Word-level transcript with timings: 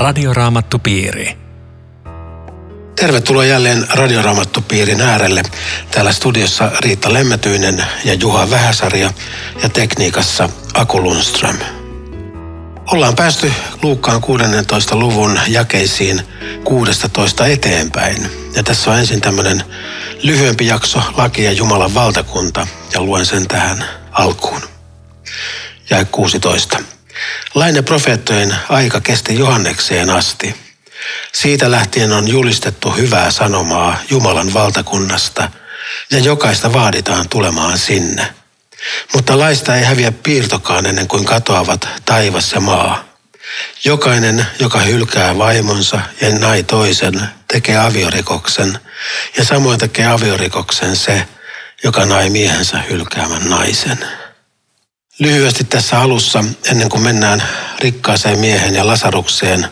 Radioraamattupiiri. 0.00 1.36
Tervetuloa 2.96 3.44
jälleen 3.44 3.86
Radioraamattupiirin 3.94 5.00
äärelle. 5.00 5.42
Täällä 5.90 6.12
studiossa 6.12 6.70
Riitta 6.80 7.12
Lemmetyinen 7.12 7.84
ja 8.04 8.14
Juha 8.14 8.50
Vähäsarja 8.50 9.12
ja 9.62 9.68
tekniikassa 9.68 10.48
Aku 10.74 11.02
Lundström. 11.02 11.56
Ollaan 12.92 13.16
päästy 13.16 13.52
Luukkaan 13.82 14.20
16. 14.20 14.96
luvun 14.96 15.40
jakeisiin 15.48 16.22
16 16.64 17.46
eteenpäin. 17.46 18.30
Ja 18.56 18.62
tässä 18.62 18.90
on 18.90 18.98
ensin 18.98 19.20
tämmöinen 19.20 19.62
lyhyempi 20.22 20.66
jakso 20.66 21.02
Laki 21.16 21.44
ja 21.44 21.52
Jumalan 21.52 21.94
valtakunta 21.94 22.66
ja 22.94 23.02
luen 23.02 23.26
sen 23.26 23.48
tähän 23.48 23.84
alkuun. 24.12 24.62
Ja 25.90 26.04
16. 26.04 26.78
Lain 27.54 27.76
ja 27.76 27.82
profeettojen 27.82 28.56
aika 28.68 29.00
kesti 29.00 29.38
Johannekseen 29.38 30.10
asti. 30.10 30.54
Siitä 31.32 31.70
lähtien 31.70 32.12
on 32.12 32.28
julistettu 32.28 32.90
hyvää 32.90 33.30
sanomaa 33.30 33.98
Jumalan 34.10 34.54
valtakunnasta 34.54 35.50
ja 36.10 36.18
jokaista 36.18 36.72
vaaditaan 36.72 37.28
tulemaan 37.28 37.78
sinne. 37.78 38.34
Mutta 39.14 39.38
laista 39.38 39.76
ei 39.76 39.84
häviä 39.84 40.12
piirtokaan 40.12 40.86
ennen 40.86 41.08
kuin 41.08 41.24
katoavat 41.24 41.88
taivas 42.04 42.52
ja 42.52 42.60
maa. 42.60 43.04
Jokainen, 43.84 44.46
joka 44.58 44.78
hylkää 44.78 45.38
vaimonsa 45.38 46.00
ja 46.20 46.38
nai 46.38 46.62
toisen, 46.62 47.20
tekee 47.48 47.78
aviorikoksen, 47.78 48.78
ja 49.36 49.44
samoin 49.44 49.78
tekee 49.78 50.06
aviorikoksen 50.06 50.96
se, 50.96 51.26
joka 51.84 52.04
nai 52.04 52.30
miehensä 52.30 52.78
hylkäämän 52.90 53.48
naisen. 53.48 53.98
Lyhyesti 55.20 55.64
tässä 55.64 56.00
alussa, 56.00 56.44
ennen 56.70 56.88
kuin 56.88 57.02
mennään 57.02 57.42
rikkaaseen 57.78 58.38
miehen 58.38 58.74
ja 58.74 58.86
Lasarukseen, 58.86 59.68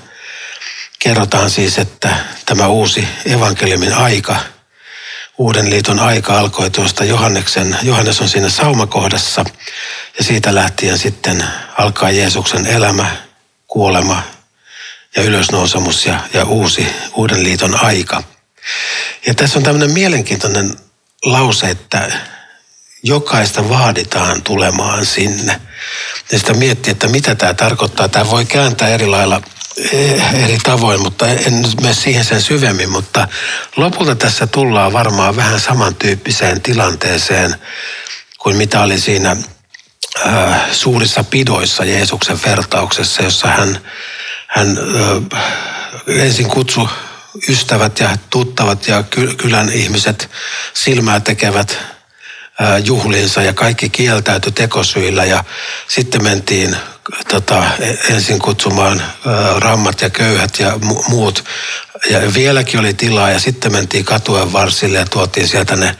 kerrotaan 0.99 1.51
siis, 1.51 1.79
että 1.79 2.17
tämä 2.47 2.67
uusi 2.67 3.09
evankeliumin 3.25 3.95
aika, 3.95 4.37
uuden 5.39 5.71
liiton 5.71 5.99
aika 5.99 6.39
alkoi 6.39 6.71
tuosta 6.71 7.05
Johanneksen, 7.05 7.77
Johannes 7.83 8.21
on 8.21 8.29
siinä 8.29 8.49
saumakohdassa 8.49 9.45
ja 10.19 10.25
siitä 10.25 10.55
lähtien 10.55 10.99
sitten 10.99 11.45
alkaa 11.79 12.11
Jeesuksen 12.11 12.67
elämä, 12.67 13.17
kuolema 13.67 14.23
ja 15.17 15.23
ylösnousemus 15.23 16.07
ja, 16.07 16.21
ja 16.35 16.45
uusi 16.45 16.87
uuden 17.15 17.43
liiton 17.43 17.85
aika. 17.85 18.23
Ja 19.27 19.35
tässä 19.35 19.59
on 19.59 19.63
tämmöinen 19.63 19.91
mielenkiintoinen 19.91 20.77
lause, 21.25 21.71
että 21.71 22.13
jokaista 23.03 23.69
vaaditaan 23.69 24.43
tulemaan 24.43 25.07
sinne. 25.07 25.61
Ja 26.33 26.39
sitä 26.39 26.55
miettiä, 26.55 26.91
että 26.91 27.09
mitä 27.09 27.35
tämä 27.35 27.55
tarkoittaa. 27.55 28.09
Tämä 28.09 28.31
voi 28.31 28.45
kääntää 28.45 28.89
eri 28.89 29.07
lailla 29.07 29.41
eh, 29.93 30.45
eri 30.45 30.59
tavoin, 30.63 31.01
mutta 31.01 31.29
en 31.29 31.65
mene 31.81 31.95
siihen 31.95 32.25
sen 32.25 32.43
syvemmin, 32.43 32.91
mutta 32.91 33.29
lopulta 33.77 34.15
tässä 34.15 34.47
tullaan 34.47 34.93
varmaan 34.93 35.37
vähän 35.37 35.61
samantyyppiseen 35.61 36.61
tilanteeseen 36.61 37.55
kuin 38.39 38.57
mitä 38.57 38.83
oli 38.83 39.01
siinä 39.01 39.37
äh, 40.27 40.73
suurissa 40.73 41.25
pidoissa 41.25 41.85
Jeesuksen 41.85 42.41
vertauksessa, 42.47 43.23
jossa 43.23 43.49
hän, 43.49 43.81
hän 44.47 44.79
äh, 45.33 45.43
ensin 46.07 46.49
kutsui 46.49 46.89
ystävät 47.49 48.01
ja 48.01 48.17
tuttavat 48.31 48.89
ja 48.89 49.03
kylän 49.37 49.73
ihmiset 49.73 50.31
silmää 50.75 51.21
tekevät 51.21 51.79
juhliinsa 52.84 53.42
ja 53.42 53.53
kaikki 53.53 53.89
kieltäytyi 53.89 54.53
tekosyillä 54.53 55.25
ja 55.25 55.45
sitten 55.89 56.23
mentiin 56.23 56.77
tota, 57.29 57.64
e, 57.80 58.14
ensin 58.14 58.39
kutsumaan 58.39 59.02
rammat 59.58 60.01
ja 60.01 60.11
köyhät 60.11 60.58
ja 60.58 60.70
mu- 60.70 61.08
muut. 61.08 61.45
Ja 62.11 62.35
vieläkin 62.35 62.80
oli 62.80 62.95
tilaa 62.95 63.30
ja 63.30 63.41
sitten 63.41 63.73
mentiin 63.73 64.05
katuen 64.05 64.52
varsille 64.52 64.98
ja 64.98 65.07
tuotiin 65.07 65.48
sieltä 65.48 65.77
ne, 65.77 65.96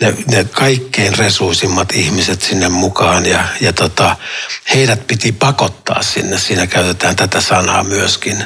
ne, 0.00 0.14
ne 0.26 0.44
kaikkein 0.44 1.18
resuusimmat 1.18 1.92
ihmiset 1.92 2.42
sinne 2.42 2.68
mukaan. 2.68 3.26
Ja, 3.26 3.44
ja 3.60 3.72
tota, 3.72 4.16
heidät 4.74 5.06
piti 5.06 5.32
pakottaa 5.32 6.02
sinne, 6.02 6.38
siinä 6.38 6.66
käytetään 6.66 7.16
tätä 7.16 7.40
sanaa 7.40 7.84
myöskin. 7.84 8.44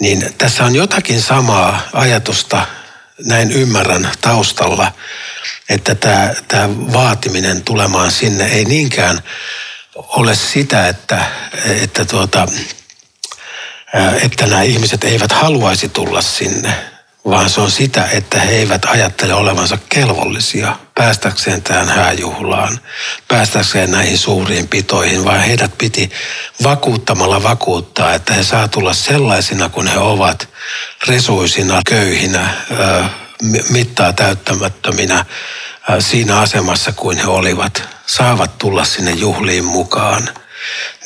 Niin 0.00 0.34
tässä 0.38 0.64
on 0.64 0.74
jotakin 0.74 1.22
samaa 1.22 1.80
ajatusta, 1.92 2.66
näin 3.24 3.52
ymmärrän 3.52 4.10
taustalla, 4.20 4.92
että 5.68 5.94
tämä, 5.94 6.34
tämä 6.48 6.68
vaatiminen 6.92 7.62
tulemaan 7.62 8.10
sinne 8.10 8.44
ei 8.44 8.64
niinkään 8.64 9.20
ole 9.94 10.34
sitä, 10.34 10.88
että, 10.88 11.24
että, 11.82 12.04
tuota, 12.04 12.48
että 14.22 14.46
nämä 14.46 14.62
ihmiset 14.62 15.04
eivät 15.04 15.32
haluaisi 15.32 15.88
tulla 15.88 16.22
sinne, 16.22 16.74
vaan 17.24 17.50
se 17.50 17.60
on 17.60 17.70
sitä, 17.70 18.08
että 18.12 18.40
he 18.40 18.50
eivät 18.50 18.84
ajattele 18.84 19.34
olevansa 19.34 19.78
kelvollisia 19.88 20.76
päästäkseen 20.94 21.62
tähän 21.62 21.88
hääjuhlaan, 21.88 22.80
päästäkseen 23.28 23.90
näihin 23.90 24.18
suuriin 24.18 24.68
pitoihin, 24.68 25.24
vaan 25.24 25.40
heidät 25.40 25.78
piti 25.78 26.10
vakuuttamalla 26.62 27.42
vakuuttaa, 27.42 28.14
että 28.14 28.34
he 28.34 28.42
saa 28.42 28.68
tulla 28.68 28.94
sellaisina 28.94 29.68
kuin 29.68 29.86
he 29.86 29.98
ovat, 29.98 30.48
resuisina, 31.08 31.80
köyhinä, 31.88 32.50
mittaa 33.70 34.12
täyttämättöminä 34.12 35.24
siinä 35.98 36.38
asemassa 36.38 36.92
kuin 36.92 37.18
he 37.18 37.26
olivat, 37.26 37.82
saavat 38.06 38.58
tulla 38.58 38.84
sinne 38.84 39.10
juhliin 39.10 39.64
mukaan. 39.64 40.28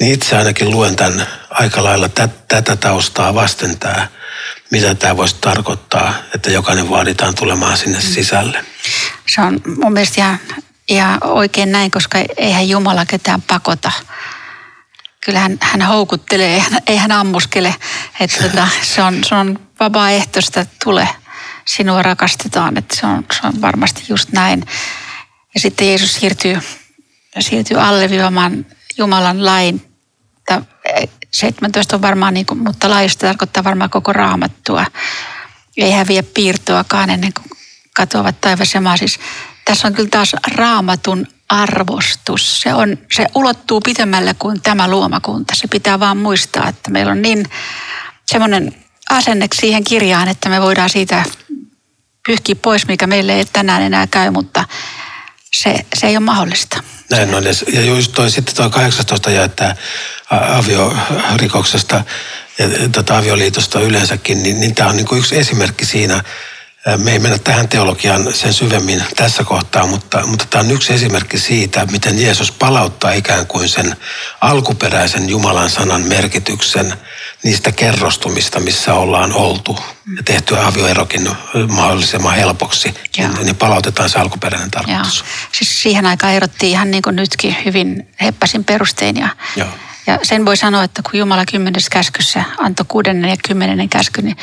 Niin 0.00 0.12
itse 0.14 0.36
ainakin 0.36 0.70
luen 0.70 0.96
tämän 0.96 1.26
aika 1.50 1.84
lailla 1.84 2.08
tätä 2.48 2.76
taustaa 2.76 3.34
vasten 3.34 3.78
tämä, 3.78 4.08
mitä 4.70 4.94
tämä 4.94 5.16
voisi 5.16 5.36
tarkoittaa, 5.40 6.14
että 6.34 6.50
jokainen 6.50 6.90
vaaditaan 6.90 7.34
tulemaan 7.34 7.76
sinne 7.76 7.98
mm. 7.98 8.04
sisälle. 8.04 8.64
Se 9.26 9.40
on 9.40 9.60
mun 9.82 9.92
mielestä 9.92 10.20
ihan, 10.20 10.38
ihan 10.88 11.19
oikein 11.24 11.72
näin, 11.72 11.90
koska 11.90 12.19
eihän 12.36 12.69
Jumala 12.69 13.06
ketään 13.06 13.42
pakota. 13.42 13.92
Kyllähän 15.24 15.58
hän 15.60 15.82
houkuttelee, 15.82 16.64
ei 16.86 16.96
hän 16.96 17.12
ammuskele. 17.12 17.74
Että 18.20 18.42
tota, 18.48 18.69
se, 18.82 19.02
on, 19.02 19.24
se 19.24 19.34
on 19.34 19.58
vapaaehtoista, 19.80 20.66
tule 20.84 21.08
sinua 21.76 22.03
rakastetaan, 22.03 22.78
että 22.78 22.97
se 22.97 23.06
on, 23.06 23.25
se 23.32 23.47
on 23.47 23.60
varmasti 23.60 24.03
just 24.08 24.32
näin. 24.32 24.66
Ja 25.54 25.60
sitten 25.60 25.88
Jeesus 25.88 26.14
siirtyy, 26.14 26.58
siirtyy 27.41 27.81
alleviivamaan 27.81 28.66
Jumalan 28.98 29.47
lain. 29.47 29.86
17 31.31 31.97
on 31.97 32.03
varmaan, 32.03 32.34
niin 32.34 32.47
kuin, 32.47 32.58
mutta 32.58 32.91
laista 32.91 33.26
tarkoittaa 33.26 33.64
varmaan 33.64 33.91
koko 33.91 34.12
raamattua. 34.12 34.86
Ei 35.76 35.92
häviä 35.92 36.22
piirtoakaan 36.22 37.10
ennen 37.10 37.32
kuin 37.32 37.58
katoavat 37.94 38.41
taivas 38.41 38.75
ja 38.75 38.81
maa. 38.81 38.97
Siis 38.97 39.20
tässä 39.64 39.88
on 39.88 39.94
kyllä 39.94 40.08
taas 40.08 40.37
raamatun 40.54 41.26
arvostus. 41.48 42.60
Se, 42.60 42.75
on, 42.75 42.98
se 43.12 43.26
ulottuu 43.34 43.81
pitemmälle 43.81 44.34
kuin 44.34 44.60
tämä 44.60 44.88
luomakunta. 44.88 45.54
Se 45.54 45.69
pitää 45.69 46.00
vaan 46.00 46.16
muistaa, 46.16 46.69
että 46.69 46.91
meillä 46.91 47.12
on 47.12 47.22
niin 47.22 47.47
semmoinen 48.26 48.75
asenne 49.10 49.48
siihen 49.54 49.84
kirjaan, 49.84 50.28
että 50.28 50.48
me 50.48 50.60
voidaan 50.60 50.91
siitä 50.91 51.25
pyyhkiä 52.26 52.54
pois, 52.62 52.86
mikä 52.86 53.06
meille 53.06 53.32
ei 53.32 53.44
tänään 53.53 53.82
enää 53.82 54.06
käy, 54.06 54.31
mutta 54.31 54.64
se, 55.53 55.84
se 55.94 56.06
ei 56.06 56.16
ole 56.16 56.25
mahdollista. 56.25 56.82
Näin 57.10 57.34
on. 57.34 57.44
Ja 57.72 57.82
just 57.82 58.12
toi, 58.12 58.31
sitten 58.31 58.56
tuo 58.56 58.70
18 58.70 59.31
ja 59.31 59.44
että 59.44 59.76
aviorikoksesta 60.31 62.04
ja 62.58 62.88
tota 62.92 63.19
avioliitosta 63.19 63.81
yleensäkin, 63.81 64.42
niin, 64.42 64.60
niin 64.60 64.75
tämä 64.75 64.88
on 64.88 64.97
niin 64.97 65.19
yksi 65.19 65.38
esimerkki 65.38 65.84
siinä, 65.84 66.25
me 66.96 67.12
ei 67.12 67.18
mennä 67.18 67.38
tähän 67.38 67.68
teologiaan 67.68 68.32
sen 68.32 68.52
syvemmin 68.52 69.02
tässä 69.16 69.44
kohtaa, 69.44 69.87
mutta, 69.87 70.26
mutta 70.26 70.44
tämä 70.50 70.64
on 70.64 70.70
yksi 70.70 70.93
esimerkki 70.93 71.38
siitä, 71.38 71.87
miten 71.87 72.22
Jeesus 72.22 72.52
palauttaa 72.52 73.12
ikään 73.12 73.46
kuin 73.46 73.69
sen 73.69 73.96
alkuperäisen 74.40 75.28
Jumalan 75.28 75.70
sanan 75.70 76.02
merkityksen 76.02 76.94
niistä 77.43 77.72
kerrostumista, 77.72 78.60
missä 78.60 78.94
ollaan 78.94 79.32
oltu 79.32 79.78
ja 80.16 80.22
tehty 80.22 80.58
avioerokin 80.58 81.31
mahdollisimman 81.69 82.34
helpoksi, 82.34 82.94
niin, 83.16 83.31
niin 83.44 83.56
palautetaan 83.56 84.10
se 84.10 84.19
alkuperäinen 84.19 84.70
tarkoitus. 84.70 85.19
Joo. 85.19 85.28
Siis 85.52 85.82
siihen 85.82 86.06
aikaan 86.06 86.32
erottiin 86.32 86.72
ihan 86.72 86.90
niin 86.90 87.02
kuin 87.02 87.16
nytkin 87.16 87.56
hyvin 87.64 88.08
heppasin 88.20 88.64
perustein 88.64 89.16
ja 89.16 89.28
Joo. 89.56 89.69
Ja 90.06 90.19
sen 90.22 90.44
voi 90.44 90.56
sanoa, 90.56 90.84
että 90.84 91.02
kun 91.02 91.19
Jumala 91.19 91.44
kymmenes 91.44 91.88
käskyssä 91.88 92.44
antoi 92.58 92.87
kuudennen 92.88 93.31
ja 93.31 93.37
kymmenennen 93.49 93.88
käsky, 93.88 94.22
niin 94.22 94.37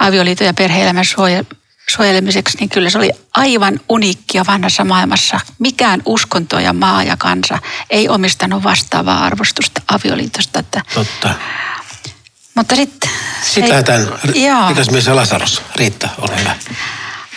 avioliiton 0.00 0.46
ja 0.46 0.54
perhe-elämän 0.54 1.04
suoja, 1.04 1.44
suojelemiseksi, 1.88 2.58
niin 2.58 2.68
kyllä 2.68 2.90
se 2.90 2.98
oli 2.98 3.10
aivan 3.34 3.80
uniikkia 3.88 4.44
vanhassa 4.46 4.84
maailmassa. 4.84 5.40
Mikään 5.58 6.02
uskonto 6.04 6.58
ja 6.58 6.72
maa 6.72 7.02
ja 7.02 7.16
kansa 7.16 7.58
ei 7.90 8.08
omistanut 8.08 8.62
vastaavaa 8.64 9.24
arvostusta 9.24 9.82
avioliitosta. 9.88 10.58
Että 10.58 10.82
Totta. 10.94 11.34
Mutta 12.54 12.76
sitten... 12.76 13.10
Sitten 13.42 13.68
lähdetään 13.68 14.08
rikas 14.68 14.90
mies 14.90 15.08
Lasaros. 15.08 15.62
Riitta, 15.76 16.08
ole 16.18 16.40
hyvä. 16.40 16.54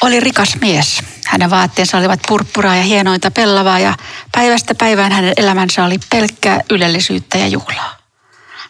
Oli 0.02 0.20
rikas 0.20 0.56
mies. 0.62 1.04
Hänen 1.28 1.50
vaatteensa 1.50 1.98
olivat 1.98 2.20
purppuraa 2.28 2.76
ja 2.76 2.84
hienointa 2.84 3.32
pellavaa 3.32 3.80
ja 3.80 3.94
päivästä 4.32 4.76
päivään 4.76 5.12
hänen 5.12 5.34
elämänsä 5.38 5.86
oli 5.86 6.00
pelkkää 6.10 6.60
ylellisyyttä 6.70 7.38
ja 7.38 7.48
juhlaa. 7.48 7.98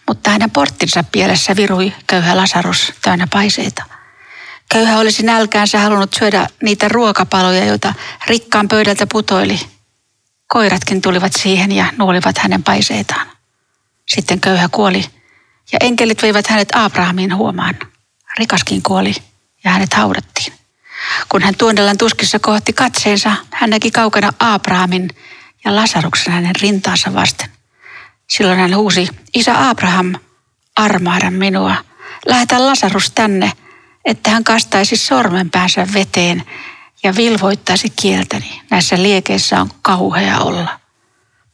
mutta 0.07 0.29
hänen 0.29 0.51
porttinsa 0.51 1.03
pielessä 1.11 1.55
virui 1.55 1.93
köyhä 2.07 2.37
Lasarus 2.37 2.93
täynnä 3.01 3.27
paiseita. 3.33 3.83
Köyhä 4.71 4.99
olisi 4.99 5.23
nälkäänsä 5.23 5.79
halunnut 5.79 6.13
syödä 6.13 6.47
niitä 6.63 6.87
ruokapaloja, 6.87 7.65
joita 7.65 7.93
rikkaan 8.27 8.67
pöydältä 8.67 9.07
putoili. 9.11 9.59
Koiratkin 10.47 11.01
tulivat 11.01 11.33
siihen 11.33 11.71
ja 11.71 11.85
nuolivat 11.97 12.37
hänen 12.37 12.63
paiseitaan. 12.63 13.27
Sitten 14.07 14.39
köyhä 14.39 14.69
kuoli 14.71 15.05
ja 15.71 15.79
enkelit 15.81 16.21
veivät 16.21 16.47
hänet 16.47 16.69
Abrahamin 16.73 17.35
huomaan. 17.35 17.75
Rikaskin 18.37 18.81
kuoli 18.81 19.15
ja 19.63 19.71
hänet 19.71 19.93
haudattiin. 19.93 20.53
Kun 21.29 21.41
hän 21.41 21.55
tuondellan 21.55 21.97
tuskissa 21.97 22.39
kohti 22.39 22.73
katseensa, 22.73 23.31
hän 23.51 23.69
näki 23.69 23.91
kaukana 23.91 24.33
Abrahamin 24.39 25.09
ja 25.65 25.75
Lasaruksen 25.75 26.33
hänen 26.33 26.55
rintaansa 26.61 27.13
vasten. 27.13 27.49
Silloin 28.29 28.59
hän 28.59 28.75
huusi, 28.75 29.07
Isä 29.35 29.69
Abraham, 29.69 30.15
armahda 30.75 31.31
minua. 31.31 31.75
Lähetä 32.25 32.65
Lasarus 32.65 33.11
tänne, 33.11 33.51
että 34.05 34.29
hän 34.29 34.43
kastaisi 34.43 34.97
sormenpäänsä 34.97 35.87
veteen 35.93 36.43
ja 37.03 37.15
vilvoittaisi 37.15 37.89
kieltäni. 38.01 38.61
Näissä 38.69 39.03
liekeissä 39.03 39.61
on 39.61 39.69
kauhea 39.81 40.39
olla. 40.39 40.79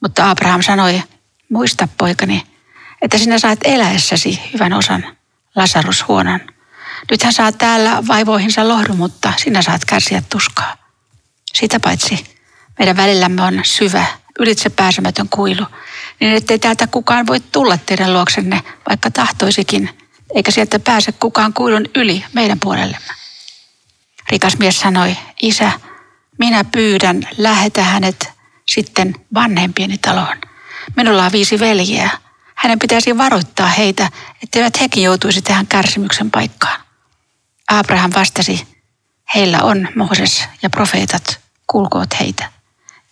Mutta 0.02 0.30
Abraham 0.30 0.62
sanoi, 0.62 1.04
muista 1.50 1.88
poikani, 1.98 2.44
että 3.02 3.18
sinä 3.18 3.40
saat 3.40 3.60
eläessäsi 3.64 4.42
hyvän 4.54 4.74
osan 4.74 5.18
Lasarus 5.56 6.08
huonon. 6.08 6.40
Nythän 7.12 7.34
saat 7.34 7.58
täällä 7.58 8.04
vaivoihinsa 8.08 8.68
lohdun, 8.68 8.98
mutta 8.98 9.34
sinä 9.38 9.62
saat 9.62 9.86
kärsiä 9.86 10.24
tuskaa. 10.30 10.76
Sitä 11.54 11.80
paitsi 11.80 12.38
meidän 12.80 12.98
välillämme 12.98 13.44
on 13.44 13.60
syvä, 13.64 14.06
ylitse 14.40 14.70
pääsemätön 14.70 15.30
kuilu, 15.30 15.66
niin 16.20 16.36
ettei 16.36 16.60
täältä 16.60 16.88
kukaan 16.88 17.28
voi 17.28 17.40
tulla 17.40 17.78
teidän 17.78 18.14
luoksenne, 18.14 18.64
vaikka 18.90 19.12
tahtoisikin, 19.12 19.90
eikä 20.36 20.52
sieltä 20.52 20.80
pääse 20.80 21.12
kukaan 21.12 21.54
kuilun 21.54 21.86
yli 21.96 22.26
meidän 22.34 22.60
puolellemme. 22.60 23.14
Rikas 24.30 24.58
mies 24.58 24.80
sanoi, 24.80 25.18
isä, 25.42 25.72
minä 26.40 26.64
pyydän, 26.64 27.28
lähetä 27.38 27.84
hänet 27.84 28.30
sitten 28.70 29.16
vanhempieni 29.34 29.98
taloon. 29.98 30.38
Minulla 30.96 31.26
on 31.26 31.32
viisi 31.32 31.60
veljeä. 31.60 32.10
Hänen 32.56 32.80
pitäisi 32.80 33.18
varoittaa 33.18 33.68
heitä, 33.68 34.10
etteivät 34.44 34.80
hekin 34.82 35.04
joutuisi 35.04 35.42
tähän 35.42 35.68
kärsimyksen 35.68 36.32
paikkaan. 36.32 36.82
Abraham 37.68 38.12
vastasi, 38.16 38.68
heillä 39.36 39.60
on 39.64 39.88
Mooses 39.96 40.44
ja 40.62 40.70
profeetat, 40.70 41.40
kuulkoot 41.68 42.20
heitä. 42.20 42.52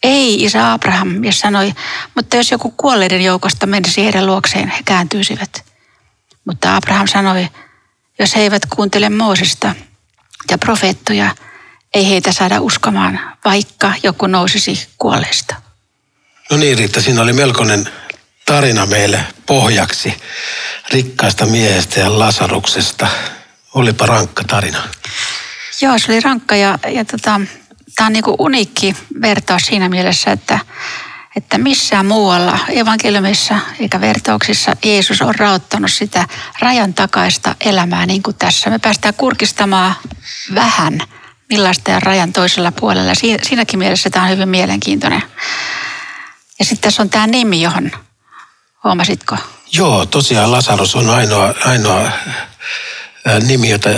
Ei, 0.03 0.43
isä 0.43 0.73
Abraham, 0.73 1.07
mies 1.07 1.39
sanoi, 1.39 1.73
mutta 2.15 2.35
jos 2.35 2.51
joku 2.51 2.71
kuolleiden 2.77 3.21
joukosta 3.21 3.65
menisi 3.65 4.03
heidän 4.03 4.25
luokseen, 4.25 4.69
he 4.69 4.79
kääntyisivät. 4.85 5.74
Mutta 6.45 6.75
Abraham 6.75 7.07
sanoi, 7.07 7.47
jos 8.19 8.35
he 8.35 8.41
eivät 8.41 8.65
kuuntele 8.65 9.09
Moosesta 9.09 9.75
ja 10.51 10.57
profeettoja, 10.57 11.35
ei 11.93 12.09
heitä 12.09 12.31
saada 12.31 12.61
uskomaan, 12.61 13.19
vaikka 13.45 13.93
joku 14.03 14.27
nousisi 14.27 14.87
kuolleista. 14.97 15.55
No 16.51 16.57
niin 16.57 16.77
Riitta, 16.77 17.01
siinä 17.01 17.21
oli 17.21 17.33
melkoinen 17.33 17.89
tarina 18.45 18.85
meille 18.85 19.23
pohjaksi 19.45 20.13
rikkaasta 20.91 21.45
miehestä 21.45 21.99
ja 21.99 22.19
Lasaruksesta. 22.19 23.07
Olipa 23.73 24.05
rankka 24.05 24.43
tarina. 24.43 24.83
Joo, 25.81 25.99
se 25.99 26.11
oli 26.11 26.19
rankka 26.19 26.55
ja, 26.55 26.79
ja 26.87 27.05
tota, 27.05 27.41
tämä 27.95 28.07
on 28.07 28.13
niin 28.13 28.23
kuin 28.23 28.35
uniikki 28.39 28.95
vertaus 29.21 29.61
siinä 29.61 29.89
mielessä, 29.89 30.31
että, 30.31 30.59
että 31.35 31.57
missään 31.57 32.05
muualla 32.05 32.59
evankeliumissa 32.69 33.59
eikä 33.79 34.01
vertauksissa 34.01 34.75
Jeesus 34.85 35.21
on 35.21 35.35
rauttanut 35.35 35.91
sitä 35.91 36.27
rajan 36.59 36.93
takaista 36.93 37.55
elämää 37.59 38.05
niin 38.05 38.23
kuin 38.23 38.35
tässä. 38.35 38.69
Me 38.69 38.79
päästään 38.79 39.13
kurkistamaan 39.13 39.95
vähän, 40.55 40.99
millaista 41.49 41.95
on 41.95 42.01
rajan 42.01 42.33
toisella 42.33 42.71
puolella. 42.71 43.13
Siinäkin 43.43 43.79
mielessä 43.79 44.09
tämä 44.09 44.25
on 44.25 44.31
hyvin 44.31 44.49
mielenkiintoinen. 44.49 45.23
Ja 46.59 46.65
sitten 46.65 46.81
tässä 46.81 47.01
on 47.01 47.09
tämä 47.09 47.27
nimi, 47.27 47.61
johon 47.61 47.91
huomasitko? 48.83 49.37
Joo, 49.71 50.05
tosiaan 50.05 50.51
Lasarus 50.51 50.95
on 50.95 51.09
ainoa, 51.09 51.53
ainoa 51.65 52.11
nimi, 53.47 53.69
jota, 53.69 53.89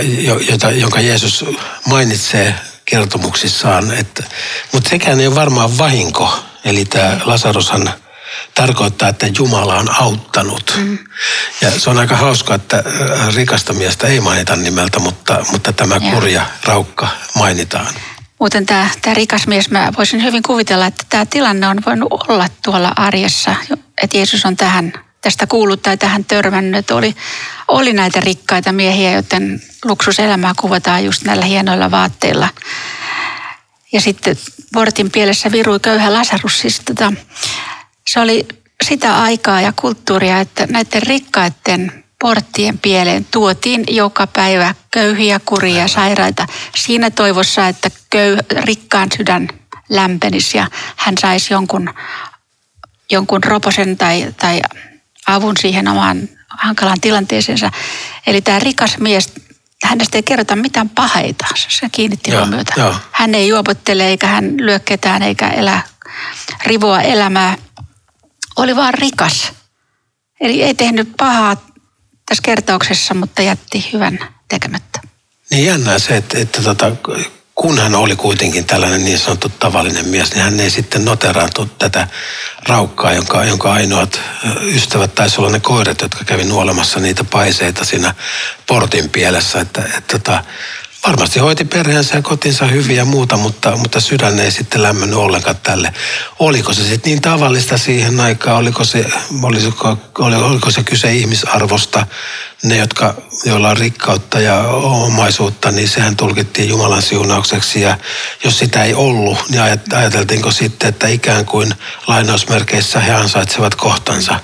jota, 0.50 0.72
jonka 0.72 1.00
Jeesus 1.00 1.46
mainitsee 1.86 2.56
kertomuksissaan. 2.86 3.92
Että, 3.92 4.24
mutta 4.72 4.90
sekään 4.90 5.20
ei 5.20 5.28
ole 5.28 5.36
varmaan 5.36 5.78
vahinko. 5.78 6.40
Eli 6.68 6.86
tämä 6.86 7.20
Lasarushan 7.26 7.94
tarkoittaa, 8.56 9.10
että 9.10 9.28
Jumala 9.38 9.76
on 9.76 9.96
auttanut. 10.02 10.74
Mm. 10.78 10.98
Ja 11.62 11.80
se 11.80 11.90
on 11.90 11.98
aika 11.98 12.16
hauska, 12.16 12.56
että 12.56 12.78
äh, 12.78 13.36
rikasta 13.36 13.74
miestä 13.74 14.08
ei 14.08 14.20
mainita 14.20 14.56
nimeltä, 14.56 15.00
mutta, 15.00 15.46
mutta 15.52 15.74
tämä 15.74 15.96
ja. 16.02 16.12
kurja 16.12 16.46
raukka 16.64 17.08
mainitaan. 17.36 17.94
Muuten 18.40 18.66
tämä, 18.66 18.90
tämä 19.02 19.14
rikas 19.14 19.48
mies, 19.48 19.72
mä 19.72 19.92
voisin 19.98 20.24
hyvin 20.24 20.44
kuvitella, 20.44 20.86
että 20.86 21.04
tämä 21.10 21.26
tilanne 21.26 21.68
on 21.68 21.82
voinut 21.86 22.10
olla 22.28 22.48
tuolla 22.64 22.92
arjessa, 22.96 23.56
että 24.04 24.18
Jeesus 24.18 24.46
on 24.46 24.58
tähän, 24.58 24.94
tästä 25.22 25.48
kuullut 25.48 25.82
tai 25.82 25.98
tähän 25.98 26.26
törmännyt. 26.26 26.92
Oli, 26.92 27.16
oli 27.68 27.94
näitä 27.94 28.20
rikkaita 28.20 28.72
miehiä, 28.72 29.12
joten 29.12 29.62
luksuselämää 29.86 30.54
kuvataan 30.60 31.06
just 31.06 31.24
näillä 31.24 31.46
hienoilla 31.46 31.92
vaatteilla. 31.92 32.50
Ja 33.98 34.02
sitten 34.02 34.38
portin 34.74 35.12
pielessä 35.12 35.52
virui 35.52 35.80
köyhä 35.80 36.14
Lasarus. 36.14 36.60
Siis 36.60 36.82
tota, 36.86 37.14
se 38.08 38.20
oli 38.20 38.48
sitä 38.84 39.22
aikaa 39.22 39.62
ja 39.62 39.74
kulttuuria, 39.76 40.40
että 40.40 40.68
näiden 40.70 41.02
rikkaiden 41.04 42.04
porttien 42.22 42.80
pieleen 42.80 43.26
tuotiin 43.32 43.84
joka 43.88 44.28
päivä 44.28 44.76
köyhiä, 44.92 45.40
kuria, 45.46 45.88
sairaita 45.88 46.48
siinä 46.76 47.12
toivossa, 47.12 47.68
että 47.68 47.90
köy, 48.10 48.38
rikkaan 48.52 49.10
sydän 49.18 49.50
lämpenisi 49.90 50.58
ja 50.58 50.68
hän 50.96 51.18
saisi 51.18 51.54
jonkun, 51.54 51.94
jonkun 53.12 53.44
roposen 53.44 53.98
tai, 53.98 54.34
tai 54.40 54.62
avun 55.28 55.58
siihen 55.62 55.88
omaan 55.88 56.30
hankalaan 56.50 57.02
tilanteeseensa. 57.02 57.72
Eli 58.28 58.42
tämä 58.42 58.60
rikas 58.60 58.98
mies, 58.98 59.34
hänestä 59.84 60.18
ei 60.18 60.24
kerrota 60.24 60.56
mitään 60.56 60.90
paheita. 60.90 61.46
Se 61.56 61.90
kiinnitti 61.92 62.32
joo, 62.32 62.40
huomiota. 62.40 62.74
Joo. 62.78 62.96
Hän 63.12 63.36
ei 63.36 63.48
juopottele 63.48 64.08
eikä 64.08 64.28
hän 64.28 64.58
lyö 64.58 64.80
ketään 64.80 65.24
eikä 65.24 65.48
elä 65.48 65.82
rivoa 66.66 67.02
elämää. 67.02 67.58
Oli 68.56 68.76
vaan 68.76 68.94
rikas. 68.94 69.52
Eli 70.40 70.64
ei 70.64 70.74
tehnyt 70.74 71.14
pahaa 71.18 71.58
tässä 72.26 72.42
kertauksessa, 72.42 73.14
mutta 73.14 73.42
jätti 73.42 73.90
hyvän 73.94 74.20
tekemättä. 74.48 75.00
Niin 75.52 75.66
jännää 75.66 76.00
se, 76.00 76.18
että, 76.18 76.38
että 76.38 76.64
tota, 76.64 76.92
kun 77.58 77.80
hän 77.80 77.96
oli 77.96 78.16
kuitenkin 78.16 78.66
tällainen 78.66 79.06
niin 79.06 79.20
sanottu 79.20 79.50
tavallinen 79.50 80.08
mies, 80.08 80.32
niin 80.32 80.44
hän 80.44 80.60
ei 80.60 80.70
sitten 80.70 81.06
noteraantu 81.06 81.66
tätä 81.66 82.08
raukkaa, 82.68 83.14
jonka, 83.14 83.44
jonka 83.44 83.74
ainoat 83.74 84.22
ystävät 84.62 85.16
taisi 85.16 85.42
olla 85.42 85.50
ne 85.50 85.60
koirat, 85.60 86.02
jotka 86.02 86.24
kävi 86.24 86.44
nuolemassa 86.44 87.00
niitä 87.00 87.24
paiseita 87.24 87.86
siinä 87.86 88.14
portin 88.68 89.10
pielessä. 89.10 89.60
Että, 89.62 89.82
että 89.98 90.18
tota, 90.18 90.44
varmasti 91.08 91.40
hoiti 91.40 91.66
perheensä 91.66 92.16
ja 92.16 92.22
kotinsa 92.22 92.66
hyvin 92.66 92.96
ja 92.96 93.06
muuta, 93.06 93.38
mutta, 93.38 93.78
mutta 93.78 94.00
sydän 94.00 94.40
ei 94.40 94.52
sitten 94.52 94.84
lämmennyt 94.84 95.20
ollenkaan 95.20 95.60
tälle. 95.64 95.94
Oliko 96.40 96.74
se 96.74 96.84
sitten 96.84 97.10
niin 97.10 97.22
tavallista 97.22 97.78
siihen 97.78 98.20
aikaan, 98.20 98.58
oliko 98.58 98.84
se, 98.84 99.06
oliko, 99.42 99.98
oliko 100.24 100.72
se 100.72 100.84
kyse 100.84 101.14
ihmisarvosta, 101.14 102.08
ne, 102.64 102.78
jotka, 102.78 103.14
joilla 103.46 103.70
on 103.70 103.78
rikkautta 103.78 104.40
ja 104.40 104.60
omaisuutta, 104.68 105.72
niin 105.72 105.88
sehän 105.88 106.16
tulkittiin 106.16 106.70
Jumalan 106.70 107.02
siunaukseksi. 107.02 107.82
Ja 107.82 107.98
jos 108.44 108.60
sitä 108.60 108.84
ei 108.84 108.94
ollut, 108.94 109.38
niin 109.50 109.62
ajateltiinko 109.96 110.52
sitten, 110.52 110.90
että 110.90 111.08
ikään 111.08 111.46
kuin 111.46 111.74
lainausmerkeissä 112.08 113.00
he 113.00 113.14
ansaitsevat 113.14 113.76
kohtansa. 113.76 114.40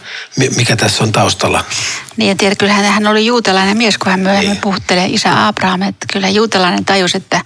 Mikä 0.55 0.75
tässä 0.75 1.03
on 1.03 1.11
taustalla? 1.11 1.63
Niin, 2.17 2.31
en 2.31 2.37
tiedä, 2.37 2.55
kyllähän 2.55 2.85
hän 2.85 3.07
oli 3.07 3.25
juutalainen 3.25 3.77
mies, 3.77 3.97
kun 3.97 4.11
hän 4.11 4.19
myöhemmin 4.19 4.49
niin. 4.49 4.61
puhuttelee 4.61 5.05
isä 5.05 5.47
Abraham, 5.47 5.81
että 5.81 6.05
kyllä 6.13 6.29
juutalainen 6.29 6.85
tajus, 6.85 7.15
että 7.15 7.41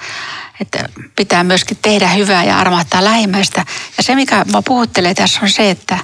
että 0.59 0.89
pitää 1.15 1.43
myöskin 1.43 1.77
tehdä 1.81 2.07
hyvää 2.07 2.43
ja 2.43 2.59
armahtaa 2.59 3.03
lähimmäistä. 3.03 3.65
Ja 3.97 4.03
se, 4.03 4.15
mikä 4.15 4.45
mä 4.51 4.61
puhuttelee 4.61 5.13
tässä 5.13 5.39
on 5.43 5.49
se, 5.49 5.69
että, 5.69 5.97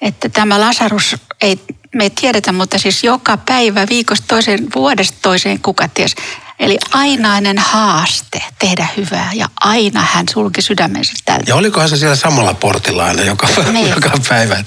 että 0.00 0.28
tämä 0.28 0.60
Lasarus 0.60 1.16
ei 1.40 1.60
me 1.96 2.04
ei 2.04 2.10
tiedetä, 2.10 2.52
mutta 2.52 2.78
siis 2.78 3.04
joka 3.04 3.36
päivä 3.36 3.86
viikosta 3.88 4.26
toiseen, 4.28 4.66
vuodesta 4.74 5.18
toiseen, 5.22 5.60
kuka 5.60 5.88
ties. 5.88 6.14
Eli 6.58 6.78
ainainen 6.92 7.58
haaste 7.58 8.42
tehdä 8.58 8.88
hyvää 8.96 9.30
ja 9.34 9.48
aina 9.60 10.02
hän 10.02 10.26
sulki 10.32 10.62
sydämensä 10.62 11.12
tältä. 11.24 11.44
Ja 11.46 11.56
olikohan 11.56 11.88
se 11.88 11.96
siellä 11.96 12.16
samalla 12.16 12.54
portilla 12.54 13.04
aina 13.04 13.22
joka, 13.22 13.48
niin. 13.72 13.90
joka 13.90 14.10
päivä. 14.28 14.64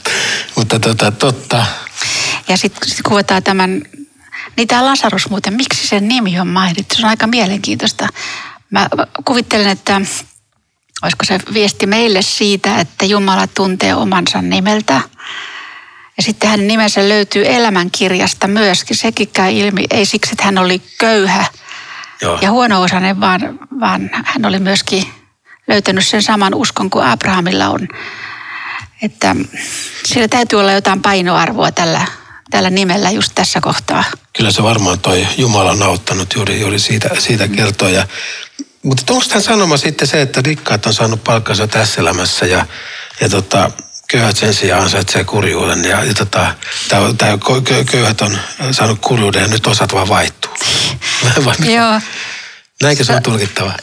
Mutta 0.56 0.80
tota, 0.80 1.12
totta. 1.12 1.66
Ja 2.48 2.58
sitten 2.58 2.90
sit 2.90 3.02
kuvataan 3.08 3.44
tämän, 3.44 3.82
niin 4.58 4.68
tämä 4.68 4.86
Lasarus 4.86 5.30
muuten, 5.30 5.54
miksi 5.54 5.88
sen 5.88 6.08
nimi 6.08 6.40
on 6.40 6.48
mainittu? 6.48 6.96
Se 6.96 7.02
on 7.02 7.10
aika 7.10 7.28
mielenkiintoista. 7.28 8.08
Mä 8.70 8.88
kuvittelen, 9.26 9.68
että 9.68 10.02
olisiko 11.04 11.26
se 11.26 11.40
viesti 11.54 11.88
meille 11.88 12.22
siitä, 12.22 12.80
että 12.80 13.06
Jumala 13.06 13.48
tuntee 13.48 13.96
omansa 13.96 14.42
nimeltä– 14.42 15.02
Ja 16.20 16.24
sitten 16.24 16.50
hänen 16.50 16.68
nimensä 16.68 17.10
löytyy 17.10 17.44
elämänkirjasta 17.48 18.48
myöskin. 18.48 18.98
Sekin 18.98 19.28
käy 19.28 19.52
ilmi, 19.52 19.86
ei 19.92 20.06
siksi, 20.06 20.32
että 20.32 20.44
hän 20.44 20.58
oli 20.58 20.82
köyhä 20.98 21.46
Joo. 22.22 22.40
ja 22.42 22.52
huono-osainen, 22.52 23.22
vaan, 23.22 23.60
vaan 23.80 24.10
hän 24.14 24.46
oli 24.46 24.60
myöskin 24.60 25.06
löytänyt 25.68 26.08
sen 26.08 26.22
saman 26.22 26.54
uskon 26.54 26.90
kuin 26.90 27.06
Abrahamilla 27.06 27.70
on. 27.70 27.88
Että 29.02 29.36
sillä 30.06 30.28
täytyy 30.28 30.60
olla 30.60 30.72
jotain 30.72 31.02
painoarvoa 31.02 31.72
tällä, 31.72 32.06
tällä 32.50 32.70
nimellä 32.70 33.12
just 33.12 33.32
tässä 33.36 33.62
kohtaa. 33.62 34.04
Kyllä 34.38 34.52
se 34.52 34.64
varmaan 34.64 35.00
toi 35.00 35.28
Jumala 35.38 35.72
on 35.72 35.84
auttanut 35.84 36.34
juuri, 36.36 36.60
juuri 36.60 36.80
siitä, 36.80 37.10
siitä 37.20 37.48
kertoa. 37.48 37.90
Ja, 37.90 38.08
mutta 38.84 39.14
onko 39.14 39.26
tämän 39.28 39.44
sanoma 39.44 39.78
sitten 39.78 40.08
se, 40.08 40.22
että 40.22 40.42
rikkaat 40.46 40.86
on 40.86 40.94
saanut 40.94 41.24
palkkansa 41.24 41.68
tässä 41.68 42.02
elämässä 42.02 42.46
ja, 42.46 42.66
ja 43.22 43.30
tota, 43.30 43.72
köyhät 44.12 44.38
sen 44.38 44.54
sijaan 44.54 44.84
ansaitsee 44.84 45.24
kurjuuden. 45.24 45.86
Ja, 45.86 46.04
ja 46.04 46.14
tota, 46.14 46.56
tämä 47.18 47.38
köyhät 47.92 48.22
on 48.22 48.38
saanut 48.72 49.00
kurjuuden 49.02 49.42
ja 49.42 49.48
nyt 49.48 49.68
osat 49.68 49.94
vaan 49.94 50.10
vaihtuu. 50.10 50.52
Joo. 51.76 52.02
Näinkö 52.82 53.04
se 53.04 53.14
on 53.14 53.24
tulkittava? 53.24 53.74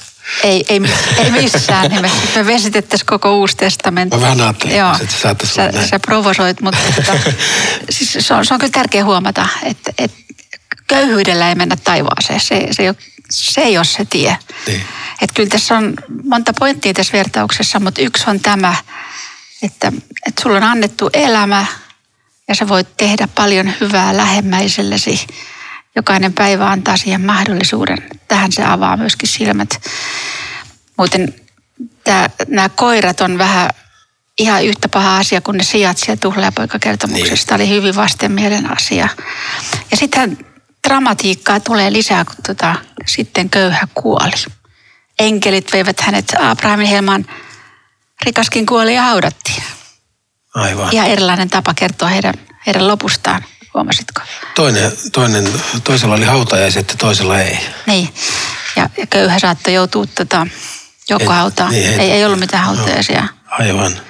Ei, 0.43 0.65
ei, 0.69 0.81
ei 1.19 1.31
missään 1.31 1.91
nimessä. 1.91 2.19
Me 2.35 2.47
vesitettäisiin 2.47 3.07
koko 3.07 3.39
uusi 3.39 3.57
testamentti. 3.57 4.17
Mä 4.17 4.23
vähän 4.23 4.41
ajattelin, 4.41 4.77
Joo, 4.77 4.93
että 5.01 5.17
sä, 5.23 5.37
sä, 5.45 5.87
sä 5.87 5.99
provosoit, 5.99 6.61
mutta 6.61 6.81
että, 6.99 7.13
siis 7.91 8.27
se, 8.27 8.35
on, 8.35 8.47
se 8.47 8.55
on 8.55 8.61
kyllä 8.61 8.73
tärkeä 8.73 9.05
huomata, 9.05 9.49
että, 9.63 9.93
että 9.99 10.17
köyhyydellä 10.87 11.49
ei 11.49 11.55
mennä 11.55 11.77
taivaaseen. 11.85 12.41
Se, 12.41 12.69
se, 12.71 12.83
ei, 12.83 12.89
ole, 12.89 12.97
se 13.31 13.61
ei 13.61 13.77
ole 13.77 13.85
se 13.85 14.05
tie. 14.05 14.39
Niin. 14.67 14.83
Että 15.23 15.35
kyllä 15.35 15.49
tässä 15.49 15.77
on 15.77 15.95
monta 16.25 16.53
pointtia 16.59 16.95
tässä 16.95 17.13
vertauksessa, 17.13 17.81
mutta 17.81 18.03
yksi 18.03 18.25
on 18.27 18.41
tämä, 18.41 18.75
että, 19.63 19.93
että 20.27 20.43
sulla 20.43 20.57
on 20.57 20.63
annettu 20.63 21.11
elämä 21.13 21.67
ja 22.49 22.55
sä 22.55 22.69
voit 22.69 22.97
tehdä 22.97 23.29
paljon 23.35 23.73
hyvää 23.81 24.17
lähemmäisellesi 24.17 25.27
jokainen 25.97 26.33
päivä 26.33 26.71
antaa 26.71 26.97
siihen 26.97 27.21
mahdollisuuden. 27.21 27.99
Tähän 28.29 28.53
se 28.53 28.65
avaa 28.65 28.97
myöskin 28.97 29.29
silmät. 29.29 29.81
Muuten 30.97 31.35
tämä, 32.05 32.31
nämä 32.49 32.69
koirat 32.69 33.21
on 33.21 33.39
vähän 33.39 33.71
ihan 34.39 34.65
yhtä 34.65 34.89
paha 34.89 35.19
asia 35.19 35.41
kuin 35.41 35.57
ne 35.57 35.65
sijat 35.65 35.99
siellä 35.99 36.21
tuhlaajapoikakertomuksesta. 36.21 37.59
Niin. 37.59 37.71
Oli 37.71 37.77
hyvin 37.77 37.97
vastenmielen 37.97 38.73
asia. 38.73 39.09
Ja 39.91 39.97
sitten 39.97 40.39
dramatiikkaa 40.89 41.61
tulee 41.61 41.93
lisää, 41.93 42.25
kun 42.25 42.35
tota, 42.47 42.75
sitten 43.07 43.51
köyhä 43.51 43.89
kuoli. 43.95 44.45
Enkelit 45.19 45.73
veivät 45.73 46.01
hänet 46.01 46.35
Abrahamin 46.39 46.87
helman 46.87 47.27
rikaskin 48.25 48.67
kuoli 48.67 48.95
ja 48.95 49.03
haudattiin. 49.03 49.63
Aivan. 50.55 50.89
Ihan 50.93 51.09
erilainen 51.09 51.51
tapa 51.51 51.75
kertoa 51.75 52.09
heidän, 52.09 52.35
heidän 52.67 52.89
lopustaan. 52.89 53.45
Huomasitko? 53.75 54.23
Toinen, 54.55 54.93
toinen, 55.13 55.53
toisella 55.85 56.15
oli 56.15 56.25
hautajaiset 56.25 56.91
ja 56.91 56.97
toisella 56.97 57.41
ei. 57.41 57.59
Niin, 57.87 58.15
ja, 58.77 58.91
ja 58.97 59.07
köyhä 59.07 59.39
saattoi 59.39 59.75
joutua 59.75 60.07
tota, 60.07 60.47
joko 61.11 61.33
hautaan. 61.33 61.71
Niin, 61.71 62.01
ei, 62.01 62.11
ei 62.11 62.25
ollut 62.25 62.39
mitään 62.39 62.65
hautajaisia. 62.65 63.21
No, 63.21 63.29
aivan. 63.49 64.01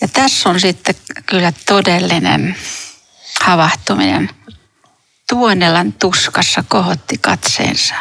Ja 0.00 0.08
tässä 0.08 0.48
on 0.48 0.60
sitten 0.60 0.94
kyllä 1.26 1.52
todellinen 1.66 2.56
havahtuminen. 3.40 4.30
Tuonelan 5.28 5.92
tuskassa 5.92 6.64
kohotti 6.68 7.18
katseensa. 7.18 7.94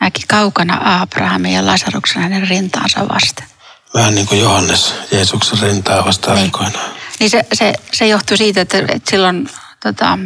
Näki 0.00 0.22
kaukana 0.28 1.00
Abrahamin 1.00 1.52
ja 1.52 1.66
Lasaruksen 1.66 2.22
hänen 2.22 2.48
rintaansa 2.48 3.08
vasten. 3.08 3.46
Vähän 3.94 4.14
niin 4.14 4.26
kuin 4.26 4.40
Johannes 4.40 4.94
Jeesuksen 5.12 5.58
rintaa 5.58 6.04
vasta 6.04 6.34
niin. 6.34 6.44
aikoinaan. 6.44 6.90
Niin 7.20 7.30
se, 7.30 7.46
se, 7.52 7.72
se 7.92 8.06
johtui 8.06 8.36
siitä, 8.36 8.60
että, 8.60 8.78
että 8.78 9.10
silloin 9.10 9.48
tota, 9.82 10.18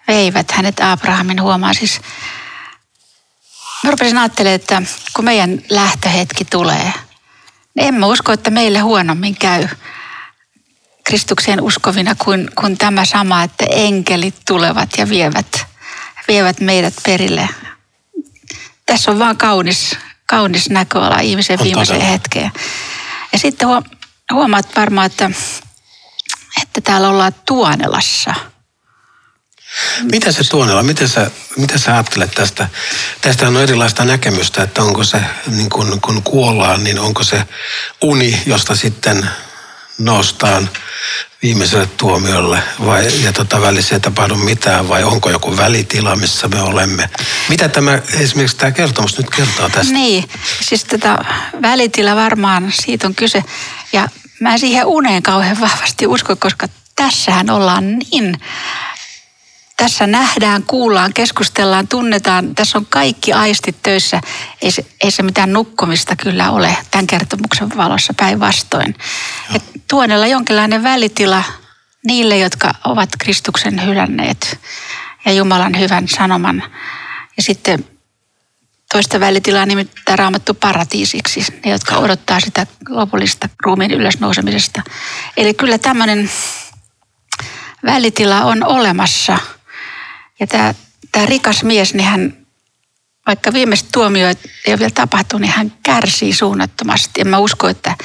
veivät 0.08 0.50
hänet 0.50 0.80
Abrahamin 0.80 1.42
huomaan. 1.42 1.74
Siis 1.74 2.00
mä 3.84 3.90
rupesin 3.90 4.18
ajattelemaan, 4.18 4.54
että 4.54 4.82
kun 5.16 5.24
meidän 5.24 5.62
lähtöhetki 5.70 6.44
tulee, 6.44 6.92
niin 7.74 7.88
en 7.88 7.94
mä 7.94 8.06
usko, 8.06 8.32
että 8.32 8.50
meille 8.50 8.78
huonommin 8.78 9.36
käy 9.36 9.68
Kristukseen 11.04 11.60
uskovina 11.60 12.14
kuin, 12.14 12.50
kuin 12.60 12.78
tämä 12.78 13.04
sama, 13.04 13.42
että 13.42 13.66
enkelit 13.70 14.34
tulevat 14.46 14.88
ja 14.98 15.08
vievät, 15.08 15.66
vievät 16.28 16.60
meidät 16.60 16.94
perille. 17.04 17.48
Tässä 18.86 19.10
on 19.10 19.18
vaan 19.18 19.36
kaunis 19.36 19.96
kaunis 20.32 20.70
näköala 20.70 21.20
ihmisen 21.20 21.58
viimeiseen 21.62 22.00
hetkeen. 22.00 22.52
Ja 23.32 23.38
sitten 23.38 23.68
huomaat 24.32 24.76
varmaan, 24.76 25.06
että, 25.06 25.30
että 26.62 26.80
täällä 26.80 27.08
ollaan 27.08 27.34
Tuonelassa. 27.46 28.34
Mitä 30.02 30.32
se 30.32 30.50
Tuonela, 30.50 30.82
miten 30.82 31.08
sä, 31.08 31.30
mitä 31.56 31.78
sä 31.78 31.92
ajattelet 31.92 32.30
tästä? 32.30 32.68
Tästä 33.20 33.48
on 33.48 33.56
erilaista 33.56 34.04
näkemystä, 34.04 34.62
että 34.62 34.82
onko 34.82 35.04
se, 35.04 35.20
niin 35.46 35.70
kun, 35.70 36.00
kun 36.00 36.22
kuollaan, 36.22 36.84
niin 36.84 36.98
onko 36.98 37.22
se 37.22 37.46
uni, 38.02 38.42
josta 38.46 38.74
sitten 38.74 39.30
noustaan 40.04 40.70
viimeiselle 41.42 41.86
tuomiolle 41.86 42.62
vai, 42.86 43.24
ja 43.24 43.32
tota, 43.32 43.60
välissä 43.60 43.94
ei 43.94 44.00
tapahdu 44.00 44.34
mitään 44.34 44.88
vai 44.88 45.04
onko 45.04 45.30
joku 45.30 45.56
välitila, 45.56 46.16
missä 46.16 46.48
me 46.48 46.62
olemme. 46.62 47.10
Mitä 47.48 47.68
tämä 47.68 47.98
esimerkiksi 48.20 48.56
tämä 48.56 48.70
kertomus 48.72 49.18
nyt 49.18 49.30
kertoo 49.30 49.68
tästä? 49.68 49.92
Niin, 49.92 50.28
siis 50.60 50.84
tätä 50.84 51.18
välitila 51.62 52.16
varmaan 52.16 52.72
siitä 52.72 53.06
on 53.06 53.14
kyse 53.14 53.44
ja 53.92 54.08
mä 54.40 54.58
siihen 54.58 54.86
uneen 54.86 55.22
kauhean 55.22 55.60
vahvasti 55.60 56.06
usko, 56.06 56.36
koska 56.36 56.68
tässähän 56.96 57.50
ollaan 57.50 57.98
niin 57.98 58.40
tässä 59.82 60.06
nähdään, 60.06 60.62
kuullaan, 60.62 61.12
keskustellaan, 61.14 61.88
tunnetaan. 61.88 62.54
Tässä 62.54 62.78
on 62.78 62.86
kaikki 62.86 63.32
aistit 63.32 63.76
töissä. 63.82 64.20
Ei 64.62 64.70
se, 64.70 64.86
ei 65.00 65.10
se 65.10 65.22
mitään 65.22 65.52
nukkumista 65.52 66.16
kyllä 66.16 66.50
ole 66.50 66.76
tämän 66.90 67.06
kertomuksen 67.06 67.68
valossa 67.76 68.14
päinvastoin. 68.16 68.94
Tuonella 69.90 70.26
jonkinlainen 70.26 70.82
välitila 70.82 71.44
niille, 72.06 72.38
jotka 72.38 72.74
ovat 72.84 73.08
Kristuksen 73.18 73.86
hylänneet 73.86 74.58
ja 75.24 75.32
Jumalan 75.32 75.78
hyvän 75.78 76.08
sanoman. 76.08 76.62
Ja 77.36 77.42
sitten 77.42 77.84
toista 78.92 79.20
välitilaa 79.20 79.66
nimittäin 79.66 80.18
raamattu 80.18 80.54
paratiisiksi, 80.54 81.46
ne 81.64 81.70
jotka 81.70 81.96
odottaa 81.96 82.40
sitä 82.40 82.66
lopullista 82.88 83.48
ruumiin 83.64 83.90
ylösnousemisesta. 83.90 84.82
Eli 85.36 85.54
kyllä 85.54 85.78
tämmöinen 85.78 86.30
välitila 87.86 88.44
on 88.44 88.64
olemassa. 88.64 89.38
Ja 90.42 90.46
tämä, 90.46 90.74
tämä 91.12 91.26
rikas 91.26 91.64
mies, 91.64 91.94
niin 91.94 92.06
hän, 92.06 92.36
vaikka 93.26 93.52
viimeiset 93.52 93.88
tuomioit 93.92 94.38
ei 94.66 94.72
ole 94.72 94.78
vielä 94.78 94.90
tapahtunut, 94.94 95.40
niin 95.40 95.52
hän 95.52 95.72
kärsii 95.82 96.32
suunnattomasti. 96.32 97.20
En 97.20 97.28
mä 97.28 97.38
usko, 97.38 97.68
että, 97.68 97.96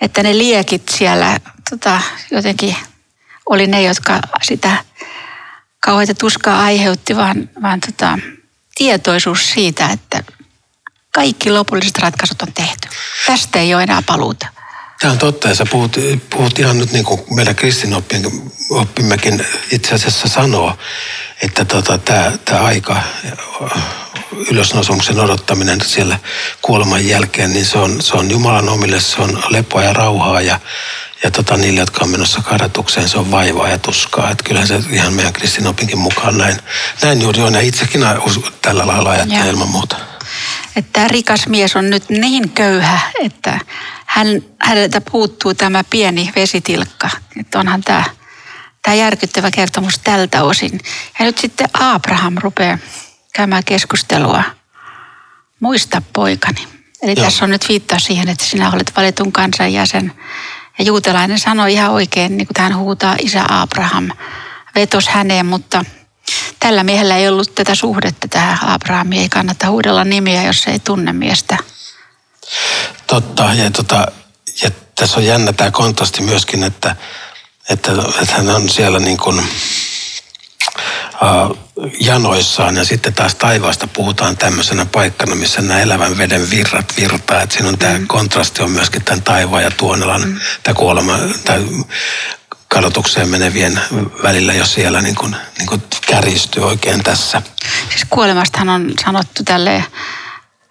että 0.00 0.22
ne 0.22 0.38
liekit 0.38 0.82
siellä 0.88 1.40
tota, 1.70 2.00
jotenkin 2.30 2.76
oli 3.50 3.66
ne, 3.66 3.82
jotka 3.82 4.20
sitä 4.42 4.84
kauheita 5.80 6.14
tuskaa 6.14 6.62
aiheutti, 6.62 7.16
vaan, 7.16 7.50
vaan 7.62 7.80
tota, 7.80 8.18
tietoisuus 8.74 9.50
siitä, 9.50 9.86
että 9.86 10.22
kaikki 11.14 11.50
lopulliset 11.50 11.98
ratkaisut 11.98 12.42
on 12.42 12.52
tehty. 12.52 12.88
Tästä 13.26 13.58
ei 13.58 13.74
ole 13.74 13.82
enää 13.82 14.02
paluuta. 14.02 14.55
Tämä 15.00 15.12
on 15.12 15.18
totta 15.18 15.48
ja 15.48 15.54
sä 15.54 15.66
puhut, 15.70 15.96
puhut 16.30 16.58
ihan 16.58 16.78
nyt 16.78 16.92
niin 16.92 17.04
kuin 17.04 17.20
meidän 17.30 17.56
kristinoppimmekin 17.56 19.46
itse 19.70 19.94
asiassa 19.94 20.28
sanoo, 20.28 20.78
että 21.42 21.64
tota, 21.64 21.98
tämä, 21.98 22.32
tämä 22.44 22.60
aika 22.60 23.02
ylösnosumuksen 24.50 25.20
odottaminen 25.20 25.80
siellä 25.80 26.18
kuoleman 26.62 27.06
jälkeen, 27.06 27.52
niin 27.52 27.66
se 27.66 27.78
on, 27.78 28.02
se 28.02 28.16
on 28.16 28.30
Jumalan 28.30 28.68
omille, 28.68 29.00
se 29.00 29.22
on 29.22 29.42
lepoa 29.48 29.82
ja 29.82 29.92
rauhaa 29.92 30.40
ja, 30.40 30.60
ja 31.22 31.30
tota, 31.30 31.56
niille, 31.56 31.80
jotka 31.80 32.04
on 32.04 32.10
menossa 32.10 32.42
kadatukseen, 32.42 33.08
se 33.08 33.18
on 33.18 33.30
vaivaa 33.30 33.68
ja 33.68 33.78
tuskaa. 33.78 34.30
Että 34.30 34.44
kyllähän 34.44 34.68
se 34.68 34.80
ihan 34.90 35.12
meidän 35.12 35.32
kristinopinkin 35.32 35.98
mukaan 35.98 36.38
näin, 36.38 36.56
näin 37.02 37.22
juuri 37.22 37.42
on 37.42 37.54
ja 37.54 37.60
itsekin 37.60 38.00
tällä 38.62 38.86
lailla 38.86 39.10
ajattelen 39.10 39.46
ilman 39.46 39.68
muuta. 39.68 39.96
Että 40.76 40.90
tämä 40.92 41.08
rikas 41.08 41.46
mies 41.46 41.76
on 41.76 41.90
nyt 41.90 42.08
niin 42.08 42.50
köyhä, 42.50 43.00
että 43.24 43.58
hän, 44.16 44.26
häneltä 44.58 45.00
puuttuu 45.00 45.54
tämä 45.54 45.84
pieni 45.90 46.32
vesitilkka. 46.36 47.10
Että 47.40 47.58
onhan 47.58 47.80
tämä, 47.80 48.04
tämä 48.82 48.94
järkyttävä 48.94 49.50
kertomus 49.50 49.98
tältä 49.98 50.42
osin. 50.42 50.80
Ja 51.18 51.24
nyt 51.24 51.38
sitten 51.38 51.68
Abraham 51.72 52.34
rupeaa 52.40 52.78
käymään 53.34 53.64
keskustelua. 53.64 54.42
Muista 55.60 56.02
poikani. 56.12 56.68
Eli 57.02 57.14
Joo. 57.16 57.24
tässä 57.24 57.44
on 57.44 57.50
nyt 57.50 57.68
viittaus 57.68 58.04
siihen, 58.04 58.28
että 58.28 58.44
sinä 58.44 58.70
olet 58.70 58.92
valitun 58.96 59.32
kansan 59.32 59.72
jäsen. 59.72 60.12
Ja 60.78 60.84
juutalainen 60.84 61.38
sanoi 61.38 61.72
ihan 61.72 61.90
oikein, 61.90 62.36
niin 62.36 62.46
kuin 62.46 62.62
hän 62.62 62.76
huutaa 62.76 63.16
isä 63.22 63.44
Abraham. 63.48 64.08
Vetos 64.74 65.08
häneen, 65.08 65.46
mutta 65.46 65.84
tällä 66.60 66.84
miehellä 66.84 67.16
ei 67.16 67.28
ollut 67.28 67.54
tätä 67.54 67.74
suhdetta 67.74 68.28
tähän 68.28 68.58
Abrahamiin. 68.62 69.22
Ei 69.22 69.28
kannata 69.28 69.70
huudella 69.70 70.04
nimiä, 70.04 70.42
jos 70.42 70.66
ei 70.66 70.78
tunne 70.78 71.12
miestä. 71.12 71.56
Totta, 73.06 73.54
ja, 73.54 73.70
tota, 73.70 74.06
ja 74.62 74.70
tässä 74.94 75.16
on 75.16 75.26
jännä 75.26 75.52
tämä 75.52 75.70
kontrasti 75.70 76.22
myöskin, 76.22 76.62
että, 76.62 76.96
että, 77.68 77.92
että 78.22 78.34
hän 78.34 78.48
on 78.48 78.68
siellä 78.68 78.98
niin 78.98 79.16
kuin, 79.16 79.38
uh, 79.38 79.46
janoissaan 82.00 82.76
ja 82.76 82.84
sitten 82.84 83.14
taas 83.14 83.34
taivaasta 83.34 83.86
puhutaan 83.86 84.36
tämmöisenä 84.36 84.86
paikkana, 84.86 85.34
missä 85.34 85.62
nämä 85.62 85.80
elävän 85.80 86.18
veden 86.18 86.50
virrat 86.50 86.92
virtaa. 86.96 87.42
Että 87.42 87.54
siinä 87.54 87.68
on 87.68 87.78
tämä 87.78 87.98
mm. 87.98 88.06
kontrasti 88.06 88.62
on 88.62 88.70
myöskin 88.70 89.04
tämän 89.04 89.22
taivaan 89.22 89.62
ja 89.62 89.70
tuonelan, 89.70 90.28
mm. 90.28 90.40
tämä 90.62 90.74
kuolema, 90.74 91.18
tämä 91.44 91.58
kadotukseen 92.68 93.28
menevien 93.28 93.80
välillä, 94.22 94.54
jos 94.54 94.74
siellä 94.74 95.02
niin 95.02 95.14
kuin, 95.14 95.36
niin 95.58 95.66
kuin 95.66 95.82
kärjistyy 96.06 96.62
oikein 96.62 97.02
tässä. 97.02 97.42
Siis 97.88 98.06
kuolemastahan 98.10 98.68
on 98.68 98.92
sanottu 99.04 99.44
tälleen 99.44 99.84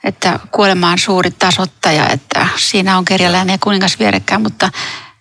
että 0.05 0.39
kuolema 0.51 0.89
on 0.89 0.99
suuri 0.99 1.31
tasottaja, 1.31 2.09
että 2.09 2.47
siinä 2.57 2.97
on 2.97 3.05
kerjäläinen 3.05 3.53
ja 3.53 3.57
kuningas 3.57 3.99
vierekkäin, 3.99 4.41
mutta 4.41 4.69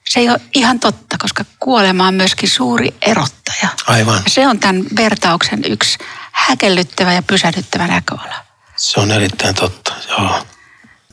se 0.08 0.20
ei 0.20 0.30
ole 0.30 0.40
ihan 0.54 0.80
totta, 0.80 1.16
koska 1.18 1.44
kuolema 1.60 2.06
on 2.06 2.14
myöskin 2.14 2.48
suuri 2.50 2.94
erottaja. 3.02 3.68
Aivan. 3.86 4.22
Ja 4.24 4.30
se 4.30 4.46
on 4.46 4.58
tämän 4.58 4.84
vertauksen 4.96 5.62
yksi 5.68 5.98
häkellyttävä 6.32 7.12
ja 7.12 7.22
pysähdyttävä 7.22 7.86
näköala. 7.86 8.34
Se 8.76 9.00
on 9.00 9.10
erittäin 9.10 9.54
totta, 9.54 9.92
joo. 10.08 10.46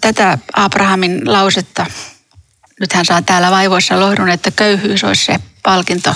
Tätä 0.02 0.38
Abrahamin 0.54 1.34
lausetta, 1.34 1.86
nyt 2.80 2.94
hän 2.94 3.06
saa 3.06 3.22
täällä 3.22 3.52
vaivoissa 3.52 4.00
lohdun, 4.00 4.30
että 4.30 4.52
köyhyys 4.52 5.04
olisi 5.04 5.26
se 5.26 5.40
palkinto 5.64 6.16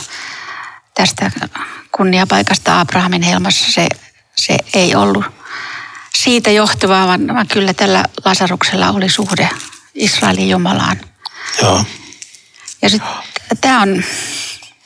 tästä 0.94 1.32
kunniapaikasta 1.92 2.80
Abrahamin 2.80 3.22
helmassa. 3.22 3.72
Se, 3.72 3.88
se 4.36 4.58
ei 4.74 4.96
ollut 4.96 5.26
siitä 6.16 6.52
johtuvaa, 6.52 7.08
vaan, 7.08 7.28
vaan 7.28 7.48
kyllä 7.48 7.74
tällä 7.74 8.04
Lasaruksella 8.26 8.90
oli 8.90 9.10
suhde 9.10 9.50
Israelin 9.94 10.50
Jumalaan. 10.50 11.02
Joo. 11.62 11.86
Ja 12.82 12.90
sitten 12.90 13.12
tämä 13.62 13.82
on, 13.82 14.04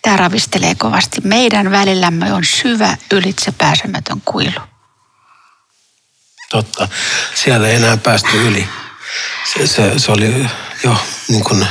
tämä 0.02 0.18
ravistelee 0.18 0.76
kovasti. 0.76 1.22
Meidän 1.24 1.72
välillämme 1.72 2.34
on 2.34 2.46
syvä 2.46 2.98
ylitse 3.12 3.52
pääsemätön 3.52 4.22
kuilu. 4.26 4.60
Totta. 6.50 6.88
Siellä 7.36 7.68
ei 7.68 7.76
enää 7.76 7.98
päästy 7.98 8.48
yli. 8.48 8.68
Se, 9.54 9.68
se, 9.68 10.00
se 10.00 10.12
oli 10.12 10.48
jo 10.84 10.98
niin 11.28 11.44
kuin 11.44 11.68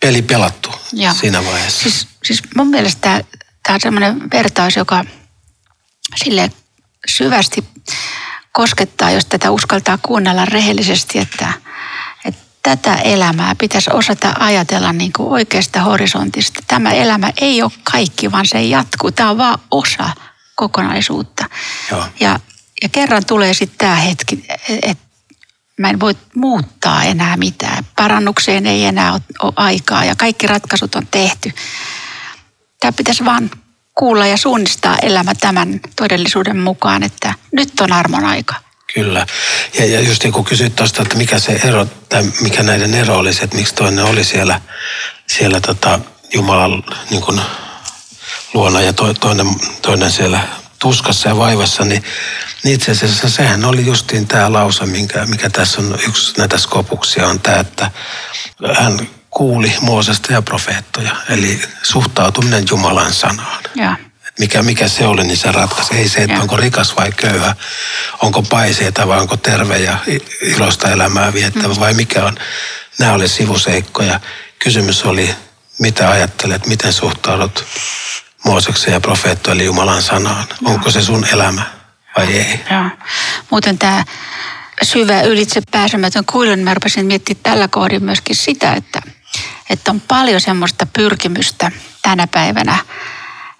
peli 0.00 0.22
pelattu 0.22 0.70
Joo. 0.92 1.14
siinä 1.14 1.44
vaiheessa. 1.44 1.82
Siis, 1.82 2.06
siis 2.24 2.42
mun 2.56 2.68
mielestä 2.68 3.24
tämä, 3.62 3.74
on 3.74 3.80
sellainen 3.80 4.30
vertaus, 4.30 4.76
joka 4.76 5.04
sille 6.16 6.50
syvästi 7.08 7.64
koskettaa, 8.52 9.10
jos 9.10 9.26
tätä 9.26 9.50
uskaltaa 9.50 9.98
kuunnella 10.02 10.44
rehellisesti, 10.44 11.18
että, 11.18 11.52
että 12.24 12.42
tätä 12.62 12.94
elämää 12.94 13.54
pitäisi 13.54 13.90
osata 13.92 14.34
ajatella 14.38 14.92
niin 14.92 15.12
kuin 15.12 15.28
oikeasta 15.28 15.80
horisontista. 15.80 16.60
Tämä 16.66 16.92
elämä 16.92 17.32
ei 17.40 17.62
ole 17.62 17.72
kaikki, 17.84 18.32
vaan 18.32 18.46
se 18.46 18.62
jatkuu. 18.62 19.10
Tämä 19.12 19.30
on 19.30 19.38
vaan 19.38 19.58
osa 19.70 20.10
kokonaisuutta. 20.54 21.44
Joo. 21.90 22.06
Ja, 22.20 22.40
ja 22.82 22.88
kerran 22.88 23.26
tulee 23.26 23.54
sitten 23.54 23.78
tämä 23.78 23.96
hetki, 23.96 24.44
että 24.82 25.04
mä 25.78 25.90
en 25.90 26.00
voi 26.00 26.14
muuttaa 26.34 27.04
enää 27.04 27.36
mitään. 27.36 27.86
Parannukseen 27.96 28.66
ei 28.66 28.84
enää 28.84 29.12
ole 29.42 29.52
aikaa 29.56 30.04
ja 30.04 30.16
kaikki 30.16 30.46
ratkaisut 30.46 30.94
on 30.94 31.06
tehty. 31.10 31.52
Tämä 32.80 32.92
pitäisi 32.92 33.24
vaan 33.24 33.50
kuulla 34.00 34.26
ja 34.26 34.36
suunnistaa 34.36 34.96
elämä 35.02 35.32
tämän 35.40 35.80
todellisuuden 35.96 36.58
mukaan, 36.58 37.02
että 37.02 37.34
nyt 37.52 37.80
on 37.80 37.92
armon 37.92 38.24
aika. 38.24 38.54
Kyllä. 38.94 39.26
Ja, 39.78 39.84
ja 39.86 40.00
just 40.00 40.22
niin 40.22 40.32
kuin 40.32 40.44
kysyt 40.44 40.76
tuosta, 40.76 41.02
että 41.02 41.16
mikä 41.16 41.38
se 41.38 41.60
ero, 41.64 41.86
tai 42.08 42.24
mikä 42.40 42.62
näiden 42.62 42.94
ero 42.94 43.18
olisi, 43.18 43.44
että 43.44 43.56
miksi 43.56 43.74
toinen 43.74 44.04
oli 44.04 44.24
siellä, 44.24 44.60
siellä 45.26 45.60
tota 45.60 46.00
Jumalan 46.34 46.84
niin 47.10 47.22
kuin 47.22 47.40
luona 48.54 48.80
ja 48.80 48.92
to, 48.92 49.14
toinen, 49.14 49.46
toinen 49.82 50.10
siellä 50.10 50.40
tuskassa 50.78 51.28
ja 51.28 51.36
vaivassa, 51.36 51.84
niin, 51.84 52.04
niin 52.64 52.74
itse 52.74 52.92
asiassa 52.92 53.28
sehän 53.28 53.64
oli 53.64 53.86
justiin 53.86 54.26
tämä 54.26 54.52
lause, 54.52 54.86
minkä, 54.86 55.26
mikä 55.26 55.50
tässä 55.50 55.80
on 55.80 55.98
yksi 56.08 56.34
näitä 56.38 56.58
skopuksia, 56.58 57.28
on 57.28 57.40
tämä, 57.40 57.56
että 57.56 57.90
hän 58.74 59.08
kuuli 59.30 59.76
Moosesta 59.80 60.32
ja 60.32 60.42
profeettoja, 60.42 61.16
eli 61.28 61.62
suhtautuminen 61.82 62.64
Jumalan 62.70 63.14
sanaan. 63.14 63.62
Ja. 63.74 63.96
Mikä, 64.38 64.62
mikä 64.62 64.88
se 64.88 65.06
oli, 65.06 65.24
niin 65.24 65.36
se 65.36 65.52
ratkaisi. 65.52 65.94
Ei 65.94 66.08
se, 66.08 66.22
että 66.22 66.36
ja. 66.36 66.40
onko 66.40 66.56
rikas 66.56 66.96
vai 66.96 67.12
köyhä, 67.12 67.56
onko 68.22 68.42
paiseita 68.42 69.08
vai 69.08 69.20
onko 69.20 69.36
terve 69.36 69.78
ja 69.78 69.96
iloista 70.42 70.90
elämää 70.90 71.32
viettävä 71.32 71.74
mm. 71.74 71.80
vai 71.80 71.94
mikä 71.94 72.24
on. 72.24 72.36
Nämä 72.98 73.12
oli 73.12 73.28
sivuseikkoja. 73.28 74.20
Kysymys 74.58 75.04
oli, 75.04 75.34
mitä 75.78 76.10
ajattelet, 76.10 76.66
miten 76.66 76.92
suhtaudut 76.92 77.64
Mooseksen 78.44 78.92
ja 78.92 79.00
profeettojen 79.00 79.56
eli 79.56 79.64
Jumalan 79.64 80.02
sanaan. 80.02 80.46
Ja. 80.50 80.56
Onko 80.70 80.90
se 80.90 81.02
sun 81.02 81.26
elämä 81.32 81.62
vai 82.16 82.32
ei? 82.32 82.60
Ja. 82.70 82.90
Muuten 83.50 83.78
tämä 83.78 84.04
syvä 84.82 85.22
ylitse 85.22 85.62
pääsemätön 85.70 86.24
kuilu, 86.24 86.54
niin 86.54 86.64
mä 86.64 86.74
rupesin 86.74 87.06
miettimään 87.06 87.42
tällä 87.42 87.68
kohdin 87.68 88.04
myöskin 88.04 88.36
sitä, 88.36 88.72
että– 88.72 89.02
että 89.70 89.90
on 89.90 90.00
paljon 90.00 90.40
semmoista 90.40 90.86
pyrkimystä 90.86 91.72
tänä 92.02 92.26
päivänä, 92.26 92.78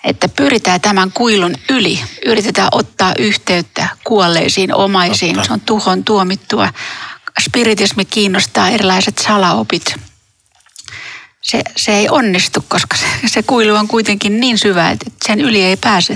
että 0.04 0.28
pyritään 0.28 0.80
tämän 0.80 1.12
kuilun 1.12 1.54
yli. 1.70 2.00
Yritetään 2.26 2.68
ottaa 2.72 3.12
yhteyttä 3.18 3.88
kuolleisiin 4.04 4.74
omaisiin. 4.74 5.34
Totta. 5.34 5.46
Se 5.46 5.52
on 5.52 5.60
tuhon 5.60 6.04
tuomittua. 6.04 6.68
Spiritismi 7.40 8.04
kiinnostaa 8.04 8.68
erilaiset 8.68 9.18
salaopit. 9.18 9.94
Se, 11.42 11.62
se 11.76 11.92
ei 11.92 12.08
onnistu, 12.08 12.64
koska 12.68 12.96
se, 12.96 13.06
se 13.26 13.42
kuilu 13.42 13.76
on 13.76 13.88
kuitenkin 13.88 14.40
niin 14.40 14.58
syvä, 14.58 14.90
että 14.90 15.06
sen 15.26 15.40
yli 15.40 15.62
ei 15.62 15.76
pääse. 15.76 16.12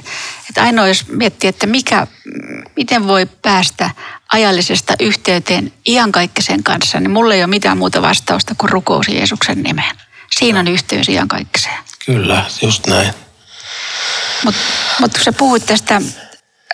Että 0.48 0.62
ainoa 0.62 0.88
jos 0.88 1.08
miettii, 1.08 1.48
että 1.48 1.66
mikä, 1.66 2.06
miten 2.76 3.06
voi 3.06 3.26
päästä 3.26 3.90
ajallisesta 4.32 4.94
yhteyteen 5.00 5.72
iankaikkisen 5.87 6.62
kanssa, 6.62 7.00
niin 7.00 7.10
mulla 7.10 7.34
ei 7.34 7.40
ole 7.40 7.46
mitään 7.46 7.78
muuta 7.78 8.02
vastausta 8.02 8.54
kuin 8.58 8.70
rukous 8.70 9.08
Jeesuksen 9.08 9.62
nimeen. 9.62 9.96
Siinä 10.38 10.60
on 10.60 10.68
yhteys 10.68 11.08
iankaikkiseen. 11.08 11.78
Kyllä, 12.06 12.44
just 12.62 12.87
näin. 12.87 13.14
Mutta 14.44 14.60
mut 15.00 15.12
kun 15.12 15.24
sä 15.24 15.32
puhuit 15.32 15.66
tästä 15.66 16.02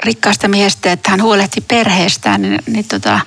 rikkaasta 0.05 0.49
miehestä, 0.49 0.93
että 0.93 1.11
hän 1.11 1.23
huolehti 1.23 1.61
perheestään, 1.61 2.43
niin, 2.43 2.63
niin 2.67 2.85
tota, 2.85 3.21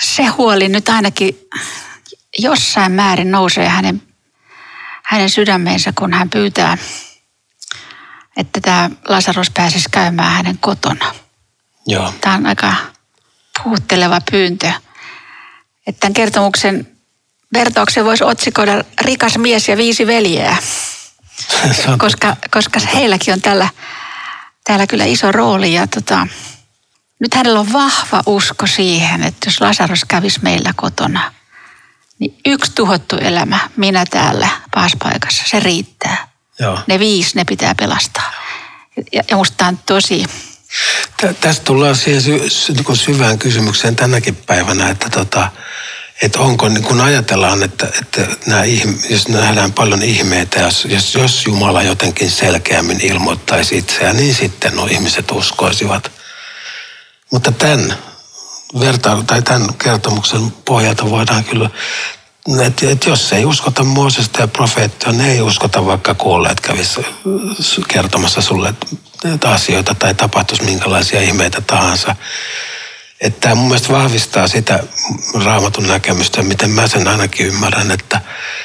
se 0.00 0.24
huoli 0.24 0.68
nyt 0.68 0.88
ainakin 0.88 1.48
jossain 2.38 2.92
määrin 2.92 3.30
nousee 3.30 3.68
hänen, 3.68 4.02
hänen 5.02 5.30
sydämeensä, 5.30 5.92
kun 5.98 6.12
hän 6.12 6.30
pyytää, 6.30 6.78
että 8.36 8.60
tämä 8.60 8.90
Lasarus 9.08 9.50
pääsisi 9.50 9.88
käymään 9.90 10.32
hänen 10.32 10.58
kotona. 10.58 11.14
Joo. 11.86 12.14
Tämä 12.20 12.34
on 12.34 12.46
aika 12.46 12.72
puhutteleva 13.62 14.20
pyyntö. 14.30 14.72
Että 15.86 16.00
tämän 16.00 16.12
kertomuksen 16.12 16.96
vertauksen 17.52 18.04
voisi 18.04 18.24
otsikoida 18.24 18.84
rikas 19.00 19.38
mies 19.38 19.68
ja 19.68 19.76
viisi 19.76 20.06
veljeä, 20.06 20.56
koska, 21.98 22.36
koska 22.50 22.80
heilläkin 22.94 23.34
on 23.34 23.40
tällä, 23.40 23.68
täällä 24.64 24.86
kyllä 24.86 25.04
iso 25.04 25.32
rooli. 25.32 25.74
Ja 25.74 25.86
tota, 25.86 26.26
nyt 27.20 27.34
hänellä 27.34 27.60
on 27.60 27.72
vahva 27.72 28.22
usko 28.26 28.66
siihen, 28.66 29.22
että 29.22 29.46
jos 29.46 29.60
Lasarus 29.60 30.04
kävisi 30.04 30.40
meillä 30.42 30.72
kotona, 30.76 31.32
niin 32.20 32.36
yksi 32.46 32.72
tuhottu 32.74 33.16
elämä, 33.16 33.58
minä 33.76 34.04
täällä 34.10 34.48
paaspaikassa, 34.74 35.42
se 35.46 35.60
riittää. 35.60 36.28
Joo. 36.58 36.78
Ne 36.86 36.98
viisi, 36.98 37.36
ne 37.36 37.44
pitää 37.44 37.74
pelastaa. 37.74 38.32
Ja, 39.12 39.22
ja 39.30 39.36
musta 39.36 39.66
on 39.66 39.78
tosi, 39.86 40.24
Tä- 41.20 41.34
Tästä 41.34 41.64
tullaan 41.64 41.96
siihen 41.96 42.22
sy- 42.22 42.50
sy- 42.50 42.72
niin 42.72 42.96
syvään 42.96 43.38
kysymykseen 43.38 43.96
tänäkin 43.96 44.36
päivänä, 44.36 44.90
että, 44.90 45.10
tota, 45.10 45.50
että 46.22 46.40
onko, 46.40 46.68
niin 46.68 46.84
kun 46.84 47.00
ajatellaan, 47.00 47.62
että, 47.62 47.88
että 48.02 48.36
nämä, 48.46 48.62
ihm- 48.62 49.12
jos 49.12 49.28
nähdään 49.28 49.72
paljon 49.72 50.02
ihmeitä, 50.02 50.60
jos, 50.60 50.84
jos, 50.84 51.14
jos 51.14 51.46
Jumala 51.46 51.82
jotenkin 51.82 52.30
selkeämmin 52.30 53.00
ilmoittaisi 53.00 53.78
itseään, 53.78 54.16
niin 54.16 54.34
sitten 54.34 54.76
nuo 54.76 54.86
ihmiset 54.86 55.30
uskoisivat. 55.30 56.12
Mutta 57.30 57.52
tämän, 57.52 57.94
verta- 58.80 59.22
tai 59.26 59.42
tämän 59.42 59.74
kertomuksen 59.74 60.50
pohjalta 60.50 61.10
voidaan 61.10 61.44
kyllä, 61.44 61.70
että, 62.66 62.90
että 62.90 63.10
jos 63.10 63.32
ei 63.32 63.44
uskota 63.44 63.84
Moosesta 63.84 64.40
ja 64.40 64.48
profeettia, 64.48 65.12
ne 65.12 65.32
ei 65.32 65.40
uskota 65.40 65.86
vaikka 65.86 66.14
kuolleet 66.14 66.60
kävisi 66.60 67.06
kertomassa 67.88 68.40
sulle 68.40 68.74
asioita 69.44 69.94
tai 69.94 70.14
tapahtuisi 70.14 70.64
minkälaisia 70.64 71.20
ihmeitä 71.20 71.60
tahansa. 71.60 72.16
Että 73.20 73.40
tämä 73.40 73.54
mun 73.54 73.68
mielestä 73.68 73.92
vahvistaa 73.92 74.48
sitä 74.48 74.84
raamatun 75.44 75.86
näkemystä, 75.86 76.42
miten 76.42 76.70
mä 76.70 76.88
sen 76.88 77.08
ainakin 77.08 77.46
ymmärrän, 77.46 77.90
että, 77.90 78.20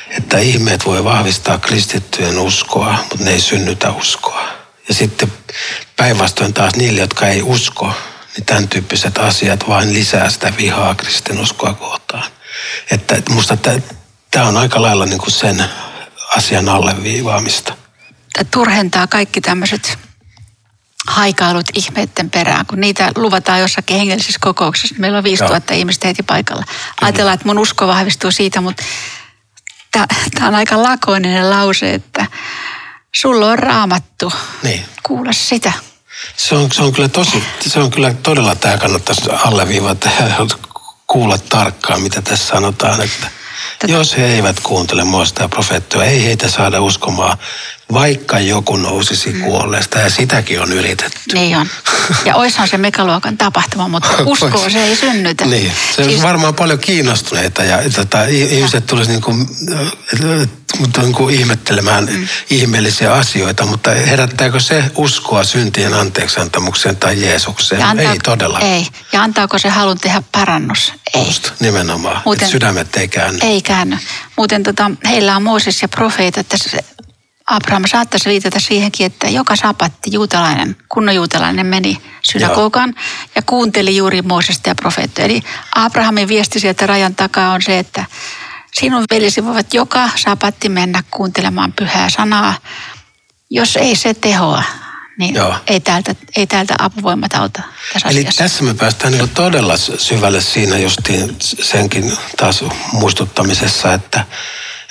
että 0.10 0.38
ihmeet 0.38 0.86
voi 0.86 1.04
vahvistaa 1.04 1.58
kristittyjen 1.58 2.39
uskoa, 2.39 2.91
mutta 2.91 3.24
ne 3.24 3.32
ei 3.32 3.41
synnytä 3.41 3.91
uskoa. 3.91 4.48
Ja 4.88 4.94
sitten 4.94 5.34
päinvastoin 5.96 6.54
taas 6.54 6.76
niille, 6.76 7.02
jotka 7.02 7.28
ei 7.28 7.41
usko, 7.41 7.94
niin 8.38 8.45
tämän 8.45 8.67
tyyppiset 8.67 9.17
asiat 9.17 9.67
vain 9.67 9.93
lisää 9.93 10.30
sitä 10.30 10.54
vihaa 10.58 10.95
kristinuskoa 10.95 11.74
kohtaan. 11.74 12.32
Että 12.91 13.21
musta 13.30 13.58
tämä 14.32 14.48
on 14.48 14.58
aika 14.58 14.82
lailla 14.82 15.06
niin 15.06 15.19
kuin 15.19 15.32
sen 15.32 15.65
asian 16.36 16.69
alleviivaamista. 16.69 17.74
turhentaa 18.52 19.08
kaikki 19.08 19.41
tämmöiset 19.41 19.98
haikailut 21.08 21.65
ihmeiden 21.74 22.30
perään, 22.30 22.65
kun 22.65 22.82
niitä 22.82 23.12
luvataan 23.15 23.60
jossakin 23.60 23.98
hengellisessä 23.98 24.39
kokouksessa. 24.41 24.95
Meillä 25.00 25.17
on 25.17 25.24
5000 25.24 25.74
ihmistä 25.74 26.08
heti 26.08 26.24
paikalla. 26.24 26.63
Ajatellaan, 27.02 27.34
että 27.34 27.48
mun 27.48 27.60
usko 27.60 27.88
vahvistuu 27.88 28.32
siitä, 28.32 28.62
mutta 28.62 28.84
tämä 30.36 30.48
on 30.48 30.56
aika 30.56 30.84
lakoninen 30.84 31.50
lause, 31.50 31.93
että 31.93 32.26
sulla 33.15 33.45
on 33.52 33.60
raamattu. 33.60 34.34
Niin. 34.63 34.86
Kuule 35.04 35.34
sitä. 35.34 35.74
Se 36.38 36.56
on, 36.56 36.71
se 36.71 36.84
on 36.84 36.93
kyllä 36.93 37.10
tosi, 37.10 37.43
se 37.62 37.80
on 37.80 37.91
kyllä 37.91 38.13
todella, 38.13 38.56
tämä 38.56 38.78
kannattaisi 38.78 39.21
alleviivata 39.32 40.10
kuulla 41.08 41.38
tarkkaan, 41.38 42.01
mitä 42.01 42.21
tässä 42.21 42.47
sanotaan, 42.47 43.01
että 43.01 43.28
Tätä- 43.80 43.93
jos 43.93 44.17
he 44.17 44.25
eivät 44.25 44.60
kuuntele 44.60 45.04
muista 45.04 45.41
ja 45.43 45.49
ei 46.04 46.25
heitä 46.25 46.49
saada 46.49 46.82
uskomaan, 46.82 47.38
vaikka 47.93 48.39
joku 48.39 48.78
nousisi 48.78 49.30
Mm. 49.34 49.41
kuolleesta 49.41 50.00
ja 50.00 50.10
sitäkin 50.10 50.62
on 50.62 50.71
yritetty. 50.74 51.19
Niin 51.34 51.58
on. 51.58 51.67
Ja 52.26 52.36
oishan 52.45 52.67
se 52.67 52.78
megaluokan 52.78 53.38
tapahtuma, 53.38 53.88
mutta 53.88 54.10
uskoa 54.26 54.69
se 54.69 54.84
ei 54.84 54.95
synnytä. 54.95 55.45
Niin, 55.45 55.71
se 55.95 56.02
on 56.02 56.10
Siis- 56.10 56.21
varmaan 56.21 56.56
paljon 56.56 56.80
kiinnostuneita 56.80 57.63
ja 57.63 57.80
tota, 57.95 58.26
ihmiset 58.26 58.86
tulisi 58.86 59.12
niin 59.12 59.21
kuin, 59.21 59.48
niin 61.02 61.13
kuin 61.13 61.36
ihmettelemään 61.36 62.06
mm. 62.12 62.28
ihmeellisiä 62.50 63.13
asioita, 63.13 63.65
mutta 63.65 63.91
herättääkö 63.91 64.60
se 64.60 64.84
uskoa 64.95 65.43
syntien 65.43 65.93
anteeksiantamukseen 65.93 66.95
tai 66.95 67.21
Jeesukseen? 67.21 67.82
Ja 67.82 67.89
antaa- 67.89 68.12
ei 68.12 68.19
todella. 68.24 68.60
Ei. 68.60 68.88
Ja 69.12 69.21
antaako 69.24 69.60
se 69.60 69.69
halun 69.69 69.98
tehdä 70.00 70.21
parannus? 70.32 70.93
Ei. 71.13 71.26
Just, 71.26 71.52
nimenomaan. 71.60 72.21
Muuten- 72.26 72.50
sydämet 72.50 72.95
ei 72.95 73.08
käänny. 73.08 73.39
Ei 73.41 73.62
käänny. 73.62 73.98
Muuten 74.38 74.63
tota, 74.63 74.91
heillä 75.10 75.36
on 75.36 75.43
Mooses 75.43 75.82
ja 75.82 75.88
profeetat. 75.88 76.54
että 76.54 76.58
Abraham 77.45 77.84
saattaisi 77.88 78.29
viitata 78.29 78.60
siihenkin, 78.60 79.05
että 79.05 79.29
joka 79.29 79.55
sapatti 79.55 80.12
juutalainen, 80.13 80.75
kunnon 80.89 81.15
juutalainen 81.15 81.65
meni 81.65 81.97
synagogaan 82.31 82.95
ja 83.36 83.41
kuunteli 83.41 83.95
juuri 83.97 84.21
Moosesta 84.21 84.69
ja 84.69 84.75
profeettoja. 84.75 85.25
Eli 85.25 85.41
Abrahamin 85.75 86.27
viesti 86.27 86.60
sieltä 86.60 86.88
rajan 86.88 87.15
takaa 87.15 87.53
on 87.53 87.62
se, 87.62 87.79
että 87.79 88.05
sinun 88.73 89.03
veljesi 89.12 89.45
voivat 89.45 89.73
joka 89.73 90.10
sapatti 90.15 90.69
mennä 90.69 91.03
kuuntelemaan 91.12 91.73
pyhää 91.73 92.10
sanaa. 92.10 92.53
Jos 93.49 93.75
ei 93.75 93.95
se 93.95 94.13
tehoa, 94.13 94.63
niin 95.19 95.36
Joo. 95.36 95.55
ei 95.67 95.79
täältä, 95.79 96.15
ei 96.36 96.47
täältä 96.47 96.75
apuvoimat 96.79 97.34
auta 97.34 97.62
tässä 97.93 98.10
Eli 98.10 98.19
asiassa. 98.19 98.43
tässä 98.43 98.63
me 98.63 98.73
päästään 98.73 99.13
niin 99.13 99.29
todella 99.29 99.77
syvälle 99.77 100.41
siinä 100.41 100.77
justiin 100.77 101.36
senkin 101.39 102.17
taas 102.38 102.63
muistuttamisessa, 102.91 103.93
että, 103.93 104.25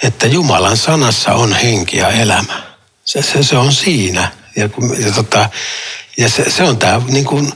että 0.04 0.26
Jumalan 0.26 0.76
sanassa 0.76 1.32
on 1.32 1.52
henki 1.52 1.96
ja 1.96 2.08
elämä. 2.10 2.62
Se, 3.04 3.22
se, 3.22 3.42
se 3.42 3.56
on 3.56 3.72
siinä. 3.72 4.28
Ja, 4.56 4.68
kun- 4.68 4.96
ja, 5.02 5.12
tota, 5.12 5.48
ja 6.16 6.28
se, 6.28 6.50
se 6.50 6.62
on 6.62 6.76
tämä 6.78 7.00
niin 7.08 7.24
kuin 7.24 7.52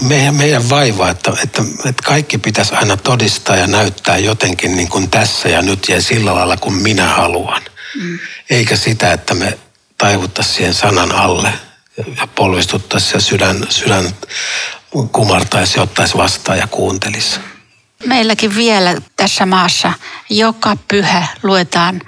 meidän, 0.00 0.34
meidän 0.34 0.70
vaiva, 0.70 1.10
että, 1.10 1.32
että, 1.42 1.62
että 1.88 2.02
kaikki 2.04 2.38
pitäisi 2.38 2.74
aina 2.74 2.96
todistaa 2.96 3.56
ja 3.56 3.66
näyttää 3.66 4.18
jotenkin 4.18 4.76
niin 4.76 4.88
kuin 4.88 5.10
tässä 5.10 5.48
ja 5.48 5.62
nyt 5.62 5.88
ja 5.88 6.02
sillä 6.02 6.34
lailla 6.34 6.56
kuin 6.56 6.74
minä 6.74 7.06
haluan. 7.08 7.62
Mm. 8.02 8.18
Eikä 8.50 8.76
sitä, 8.76 9.12
että 9.12 9.34
me 9.34 9.58
taivuttaisiin 9.98 10.56
siihen 10.56 10.74
sanan 10.74 11.12
alle 11.12 11.52
ja- 11.96 12.04
ja 12.16 12.26
polvistuttaisiin 12.26 13.14
ja 13.14 13.20
sydän, 13.20 13.66
sydän 13.68 14.14
kumartaisi 15.12 15.78
ja 15.78 15.82
ottaisi 15.82 16.16
vastaan 16.16 16.58
ja 16.58 16.66
kuuntelisi. 16.66 17.40
Meilläkin 18.06 18.54
vielä 18.54 18.96
tässä 19.16 19.46
maassa 19.46 19.92
joka 20.30 20.76
pyhä 20.88 21.26
luetaan 21.42 22.00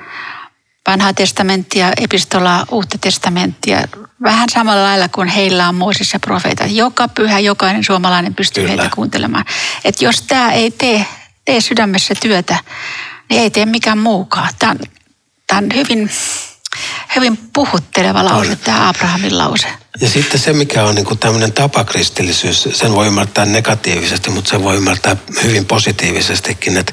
vanhaa 0.86 1.14
testamenttia, 1.14 1.92
epistolaa, 1.96 2.66
uutta 2.70 2.98
testamenttia. 2.98 3.78
Vähän 4.22 4.48
samalla 4.48 4.82
lailla 4.82 5.08
kuin 5.08 5.28
heillä 5.28 5.68
on 5.68 5.74
Mooses 5.74 6.12
ja 6.12 6.20
profeetat. 6.20 6.70
Joka 6.70 7.08
pyhä, 7.08 7.38
jokainen 7.38 7.84
suomalainen 7.84 8.34
pystyy 8.34 8.64
Kyllä. 8.64 8.82
heitä 8.82 8.94
kuuntelemaan. 8.94 9.44
Et 9.84 10.02
jos 10.02 10.22
tämä 10.22 10.52
ei 10.52 10.70
tee, 10.70 11.06
tee 11.44 11.60
sydämessä 11.60 12.14
työtä, 12.14 12.56
niin 13.30 13.42
ei 13.42 13.50
tee 13.50 13.66
mikään 13.66 13.98
muukaan. 13.98 14.48
Tämä 14.58 14.72
on, 14.72 14.78
tää 15.46 15.58
on 15.58 15.68
hyvin, 15.74 16.10
hyvin 17.16 17.36
puhutteleva 17.52 18.24
lause, 18.24 18.56
tämä 18.56 18.88
Abrahamin 18.88 19.38
lause. 19.38 19.68
Ja 20.00 20.08
sitten 20.08 20.40
se, 20.40 20.52
mikä 20.52 20.84
on 20.84 20.94
niin 20.94 21.18
tämmöinen 21.18 21.52
tapakristillisyys, 21.52 22.68
sen 22.72 22.92
voi 22.92 23.06
ymmärtää 23.06 23.44
negatiivisesti, 23.44 24.30
mutta 24.30 24.50
sen 24.50 24.62
voi 24.62 24.76
ymmärtää 24.76 25.16
hyvin 25.42 25.64
positiivisestikin. 25.64 26.76
Että, 26.76 26.92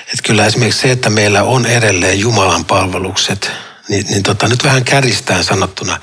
että 0.00 0.22
kyllä 0.22 0.46
esimerkiksi 0.46 0.80
se, 0.80 0.90
että 0.90 1.10
meillä 1.10 1.42
on 1.42 1.66
edelleen 1.66 2.20
Jumalan 2.20 2.64
palvelukset, 2.64 3.50
niin, 3.88 4.06
niin 4.06 4.22
tota, 4.22 4.48
nyt 4.48 4.64
vähän 4.64 4.84
käristään 4.84 5.44
sanottuna, 5.44 6.00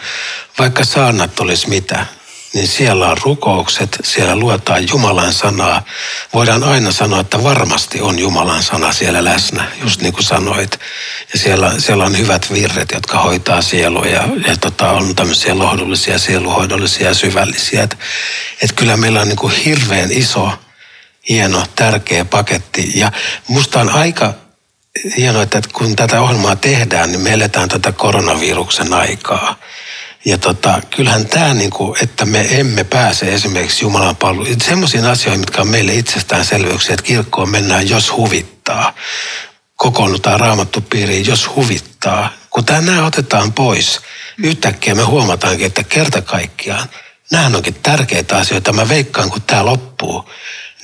vaikka 0.59 0.85
saannat 0.85 1.39
olisi 1.39 1.69
mitä, 1.69 2.05
niin 2.53 2.67
siellä 2.67 3.09
on 3.09 3.17
rukoukset, 3.23 3.97
siellä 4.03 4.35
luetaan 4.35 4.89
Jumalan 4.89 5.33
sanaa. 5.33 5.85
Voidaan 6.33 6.63
aina 6.63 6.91
sanoa, 6.91 7.19
että 7.19 7.43
varmasti 7.43 8.01
on 8.01 8.19
Jumalan 8.19 8.63
sana 8.63 8.93
siellä 8.93 9.23
läsnä, 9.23 9.71
just 9.81 10.01
niin 10.01 10.13
kuin 10.13 10.23
sanoit. 10.23 10.79
Ja 11.33 11.39
siellä, 11.39 11.73
siellä 11.77 12.05
on 12.05 12.17
hyvät 12.17 12.51
virret, 12.51 12.91
jotka 12.91 13.19
hoitaa 13.19 13.61
sielua 13.61 14.05
ja, 14.05 14.23
ja 14.47 14.57
tota, 14.57 14.91
on 14.91 15.15
tämmöisiä 15.15 15.59
lohdullisia, 15.59 16.19
sieluhoidollisia 16.19 17.07
ja 17.07 17.13
syvällisiä. 17.13 17.83
Että 17.83 17.97
et 18.61 18.71
kyllä 18.71 18.97
meillä 18.97 19.21
on 19.21 19.27
niin 19.27 19.37
kuin 19.37 19.53
hirveän 19.53 20.11
iso, 20.11 20.51
hieno, 21.29 21.63
tärkeä 21.75 22.25
paketti. 22.25 22.91
Ja 22.95 23.11
musta 23.47 23.79
on 23.81 23.89
aika 23.89 24.33
hienoa, 25.17 25.43
että 25.43 25.61
kun 25.73 25.95
tätä 25.95 26.21
ohjelmaa 26.21 26.55
tehdään, 26.55 27.11
niin 27.11 27.21
me 27.21 27.33
eletään 27.33 27.69
tätä 27.69 27.91
koronaviruksen 27.91 28.93
aikaa. 28.93 29.55
Ja 30.27 30.37
tota, 30.37 30.81
kyllähän 30.95 31.25
tämä, 31.25 31.53
niinku, 31.53 31.95
että 32.01 32.25
me 32.25 32.59
emme 32.59 32.83
pääse 32.83 33.33
esimerkiksi 33.33 33.85
Jumalan 33.85 34.15
palveluun, 34.15 34.61
semmoisiin 34.61 35.05
asioihin, 35.05 35.39
mitkä 35.39 35.61
on 35.61 35.67
meille 35.67 35.93
itsestäänselvyyksiä, 35.93 36.93
että 36.93 37.05
kirkkoon 37.05 37.49
mennään, 37.49 37.89
jos 37.89 38.11
huvittaa. 38.11 38.93
Kokoonnutaan 39.75 40.39
raamattupiiriin, 40.39 41.27
jos 41.27 41.55
huvittaa. 41.55 42.29
Kun 42.49 42.63
nämä 42.81 43.05
otetaan 43.05 43.53
pois, 43.53 44.01
yhtäkkiä 44.43 44.95
me 44.95 45.03
huomataankin, 45.03 45.67
että 45.67 45.83
kerta 45.83 46.21
kaikkiaan 46.21 46.89
Nämähän 47.31 47.55
onkin 47.55 47.73
tärkeitä 47.73 48.37
asioita. 48.37 48.73
Mä 48.73 48.89
veikkaan, 48.89 49.29
kun 49.29 49.41
tämä 49.41 49.65
loppuu, 49.65 50.29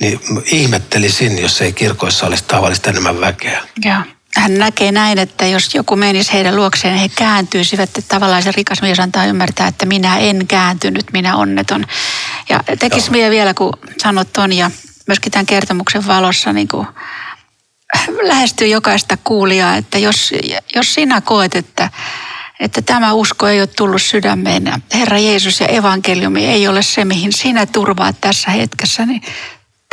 niin 0.00 0.20
ihmettelisin, 0.44 1.42
jos 1.42 1.60
ei 1.60 1.72
kirkoissa 1.72 2.26
olisi 2.26 2.44
tavallista 2.44 2.90
enemmän 2.90 3.20
väkeä. 3.20 3.62
Joo. 3.84 4.13
Hän 4.36 4.54
näkee 4.54 4.92
näin, 4.92 5.18
että 5.18 5.46
jos 5.46 5.74
joku 5.74 5.96
menisi 5.96 6.32
heidän 6.32 6.56
luokseen, 6.56 6.98
he 6.98 7.08
kääntyisivät, 7.08 7.98
että 7.98 8.02
tavallaan 8.08 8.42
se 8.42 8.52
rikas 8.52 8.82
mies 8.82 9.00
antaa 9.00 9.26
ymmärtää, 9.26 9.68
että 9.68 9.86
minä 9.86 10.18
en 10.18 10.46
kääntynyt, 10.46 11.12
minä 11.12 11.36
onneton. 11.36 11.86
Ja 12.48 12.60
tekisi 12.78 13.12
vielä 13.12 13.30
vielä, 13.30 13.54
kun 13.54 13.72
sanot 14.02 14.32
ton 14.32 14.52
ja 14.52 14.70
myöskin 15.06 15.32
tämän 15.32 15.46
kertomuksen 15.46 16.06
valossa 16.06 16.52
niin 16.52 16.68
kuin 16.68 16.86
lähestyy 18.22 18.68
jokaista 18.68 19.18
kuulijaa, 19.24 19.76
että 19.76 19.98
jos, 19.98 20.34
jos 20.74 20.94
sinä 20.94 21.20
koet, 21.20 21.54
että, 21.54 21.90
että 22.60 22.82
tämä 22.82 23.12
usko 23.12 23.48
ei 23.48 23.60
ole 23.60 23.66
tullut 23.66 24.02
sydämeen, 24.02 24.82
Herra 24.94 25.18
Jeesus 25.18 25.60
ja 25.60 25.66
evankeliumi 25.66 26.46
ei 26.46 26.68
ole 26.68 26.82
se, 26.82 27.04
mihin 27.04 27.32
sinä 27.32 27.66
turvaat 27.66 28.16
tässä 28.20 28.50
hetkessä, 28.50 29.06
niin 29.06 29.22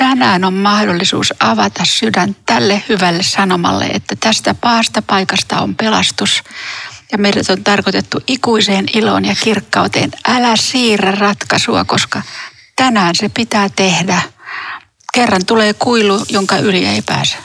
tänään 0.01 0.43
on 0.43 0.53
mahdollisuus 0.53 1.33
avata 1.39 1.85
sydän 1.85 2.35
tälle 2.45 2.83
hyvälle 2.89 3.23
sanomalle, 3.23 3.85
että 3.85 4.15
tästä 4.19 4.53
pahasta 4.53 5.01
paikasta 5.01 5.61
on 5.61 5.75
pelastus. 5.75 6.43
Ja 7.11 7.17
meidät 7.17 7.49
on 7.49 7.63
tarkoitettu 7.63 8.19
ikuiseen 8.27 8.85
iloon 8.93 9.25
ja 9.25 9.35
kirkkauteen. 9.43 10.11
Älä 10.27 10.55
siirrä 10.55 11.11
ratkaisua, 11.11 11.85
koska 11.85 12.21
tänään 12.75 13.15
se 13.15 13.29
pitää 13.29 13.69
tehdä. 13.69 14.21
Kerran 15.13 15.45
tulee 15.45 15.73
kuilu, 15.73 16.25
jonka 16.29 16.57
yli 16.57 16.85
ei 16.85 17.01
pääse. 17.01 17.37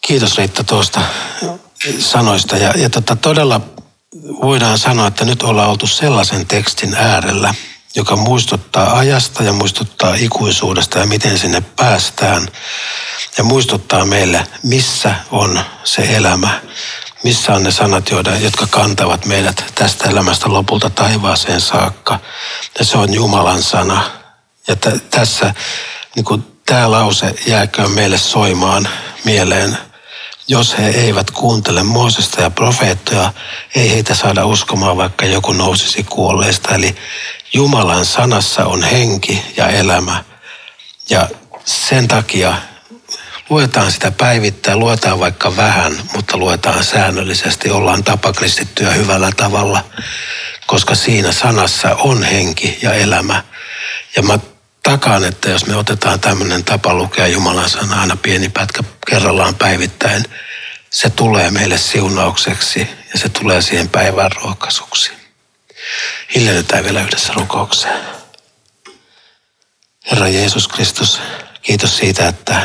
Kiitos 0.00 0.38
Riitta 0.38 0.64
tuosta 0.64 1.00
sanoista. 1.98 2.56
Ja, 2.56 2.72
ja 2.76 2.90
tota, 2.90 3.16
todella 3.16 3.60
voidaan 4.42 4.78
sanoa, 4.78 5.06
että 5.06 5.24
nyt 5.24 5.42
ollaan 5.42 5.70
oltu 5.70 5.86
sellaisen 5.86 6.46
tekstin 6.46 6.94
äärellä, 6.94 7.54
joka 7.94 8.16
muistuttaa 8.16 8.98
ajasta 8.98 9.42
ja 9.42 9.52
muistuttaa 9.52 10.14
ikuisuudesta 10.14 10.98
ja 10.98 11.06
miten 11.06 11.38
sinne 11.38 11.60
päästään. 11.60 12.48
Ja 13.38 13.44
muistuttaa 13.44 14.04
meille, 14.04 14.46
missä 14.62 15.14
on 15.30 15.60
se 15.84 16.16
elämä, 16.16 16.60
missä 17.24 17.54
on 17.54 17.62
ne 17.62 17.70
sanat, 17.70 18.10
jotka 18.40 18.66
kantavat 18.66 19.24
meidät 19.24 19.64
tästä 19.74 20.08
elämästä 20.08 20.52
lopulta 20.52 20.90
taivaaseen 20.90 21.60
saakka. 21.60 22.18
Ja 22.78 22.84
se 22.84 22.98
on 22.98 23.14
Jumalan 23.14 23.62
sana. 23.62 24.10
Ja 24.68 24.76
t- 24.76 25.10
tässä 25.10 25.54
niin 26.16 26.44
tämä 26.66 26.90
lause 26.90 27.34
jääköön 27.46 27.90
meille 27.90 28.18
soimaan 28.18 28.88
mieleen 29.24 29.78
jos 30.48 30.78
he 30.78 30.88
eivät 30.88 31.30
kuuntele 31.30 31.82
Moosesta 31.82 32.42
ja 32.42 32.50
profeettoja, 32.50 33.32
ei 33.74 33.90
heitä 33.90 34.14
saada 34.14 34.46
uskomaan, 34.46 34.96
vaikka 34.96 35.26
joku 35.26 35.52
nousisi 35.52 36.02
kuolleista. 36.02 36.74
Eli 36.74 36.96
Jumalan 37.52 38.04
sanassa 38.04 38.64
on 38.64 38.82
henki 38.82 39.42
ja 39.56 39.68
elämä. 39.68 40.24
Ja 41.10 41.28
sen 41.64 42.08
takia 42.08 42.54
luetaan 43.50 43.92
sitä 43.92 44.10
päivittäin, 44.10 44.78
luetaan 44.78 45.20
vaikka 45.20 45.56
vähän, 45.56 46.02
mutta 46.14 46.36
luetaan 46.36 46.84
säännöllisesti, 46.84 47.70
ollaan 47.70 48.04
tapakristittyjä 48.04 48.90
hyvällä 48.90 49.30
tavalla, 49.36 49.84
koska 50.66 50.94
siinä 50.94 51.32
sanassa 51.32 51.94
on 51.94 52.22
henki 52.22 52.78
ja 52.82 52.92
elämä. 52.92 53.44
Ja 54.16 54.22
mä 54.22 54.38
takaan, 54.82 55.24
että 55.24 55.50
jos 55.50 55.66
me 55.66 55.76
otetaan 55.76 56.20
tämmöinen 56.20 56.64
tapa 56.64 56.94
lukea 56.94 57.26
Jumalan 57.26 57.70
sana 57.70 58.00
aina 58.00 58.16
pieni 58.16 58.48
pätkä 58.48 58.82
kerrallaan 59.06 59.54
päivittäin, 59.54 60.24
se 60.90 61.10
tulee 61.10 61.50
meille 61.50 61.78
siunaukseksi 61.78 62.88
ja 63.12 63.18
se 63.18 63.28
tulee 63.28 63.62
siihen 63.62 63.88
päivän 63.88 64.32
ruokasuksi. 64.32 65.10
Hiljennytään 66.34 66.84
vielä 66.84 67.02
yhdessä 67.02 67.32
rukoukseen. 67.32 68.00
Herra 70.10 70.28
Jeesus 70.28 70.68
Kristus, 70.68 71.20
kiitos 71.62 71.96
siitä, 71.96 72.28
että 72.28 72.62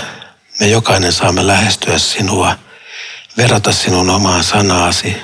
me 0.59 0.67
jokainen 0.67 1.13
saamme 1.13 1.47
lähestyä 1.47 1.97
sinua, 1.97 2.55
verrata 3.37 3.71
sinun 3.71 4.09
omaan 4.09 4.43
sanaasi, 4.43 5.17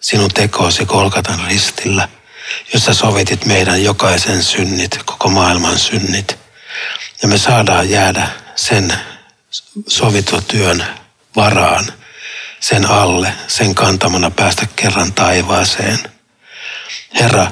sinun 0.00 0.30
tekoosi 0.30 0.86
Kolkatan 0.86 1.40
ristillä, 1.46 2.08
jossa 2.74 2.94
sovitit 2.94 3.44
meidän 3.44 3.84
jokaisen 3.84 4.42
synnit, 4.42 4.98
koko 5.04 5.28
maailman 5.28 5.78
synnit– 5.78 6.38
ja 7.22 7.28
me 7.28 7.38
saadaan 7.38 7.90
jäädä 7.90 8.28
sen 8.56 8.92
sovitotyön 9.88 10.86
varaan, 11.36 11.92
sen 12.60 12.86
alle, 12.86 13.32
sen 13.48 13.74
kantamana 13.74 14.30
päästä 14.30 14.66
kerran 14.76 15.12
taivaaseen. 15.12 15.98
Herra, 17.14 17.50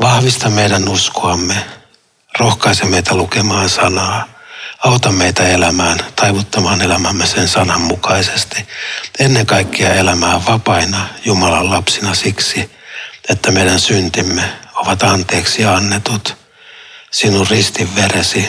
vahvista 0.00 0.50
meidän 0.50 0.88
uskoamme, 0.88 1.66
rohkaise 2.38 2.84
meitä 2.84 3.14
lukemaan 3.14 3.68
sanaa, 3.68 4.28
auta 4.84 5.12
meitä 5.12 5.48
elämään, 5.48 5.98
taivuttamaan 6.16 6.82
elämämme 6.82 7.26
sen 7.26 7.48
sanan 7.48 7.80
mukaisesti. 7.80 8.68
Ennen 9.18 9.46
kaikkea 9.46 9.94
elämään 9.94 10.46
vapaina 10.46 11.08
Jumalan 11.24 11.70
lapsina 11.70 12.14
siksi, 12.14 12.70
että 13.28 13.50
meidän 13.50 13.80
syntimme 13.80 14.42
ovat 14.74 15.02
anteeksi 15.02 15.64
annetut– 15.64 16.36
sinun 17.14 17.46
ristin 17.50 17.94
veresi 17.94 18.48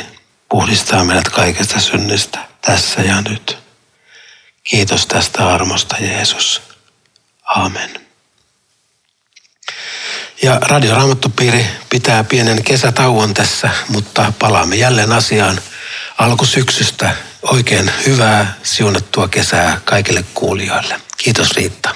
puhdistaa 0.49 1.03
meidät 1.03 1.29
kaikesta 1.29 1.79
synnistä 1.79 2.39
tässä 2.61 3.01
ja 3.01 3.21
nyt. 3.21 3.57
Kiitos 4.63 5.05
tästä 5.05 5.53
armosta, 5.53 5.95
Jeesus. 5.99 6.61
Amen. 7.43 7.89
Ja 10.41 10.59
Radioraamattupiiri 10.61 11.65
pitää 11.89 12.23
pienen 12.23 12.63
kesätauon 12.63 13.33
tässä, 13.33 13.69
mutta 13.89 14.33
palaamme 14.39 14.75
jälleen 14.75 15.11
asiaan 15.11 15.61
alkusyksystä. 16.17 17.15
Oikein 17.41 17.91
hyvää, 18.05 18.53
siunattua 18.63 19.27
kesää 19.27 19.81
kaikille 19.85 20.25
kuulijoille. 20.33 21.01
Kiitos 21.17 21.51
Riitta. 21.51 21.95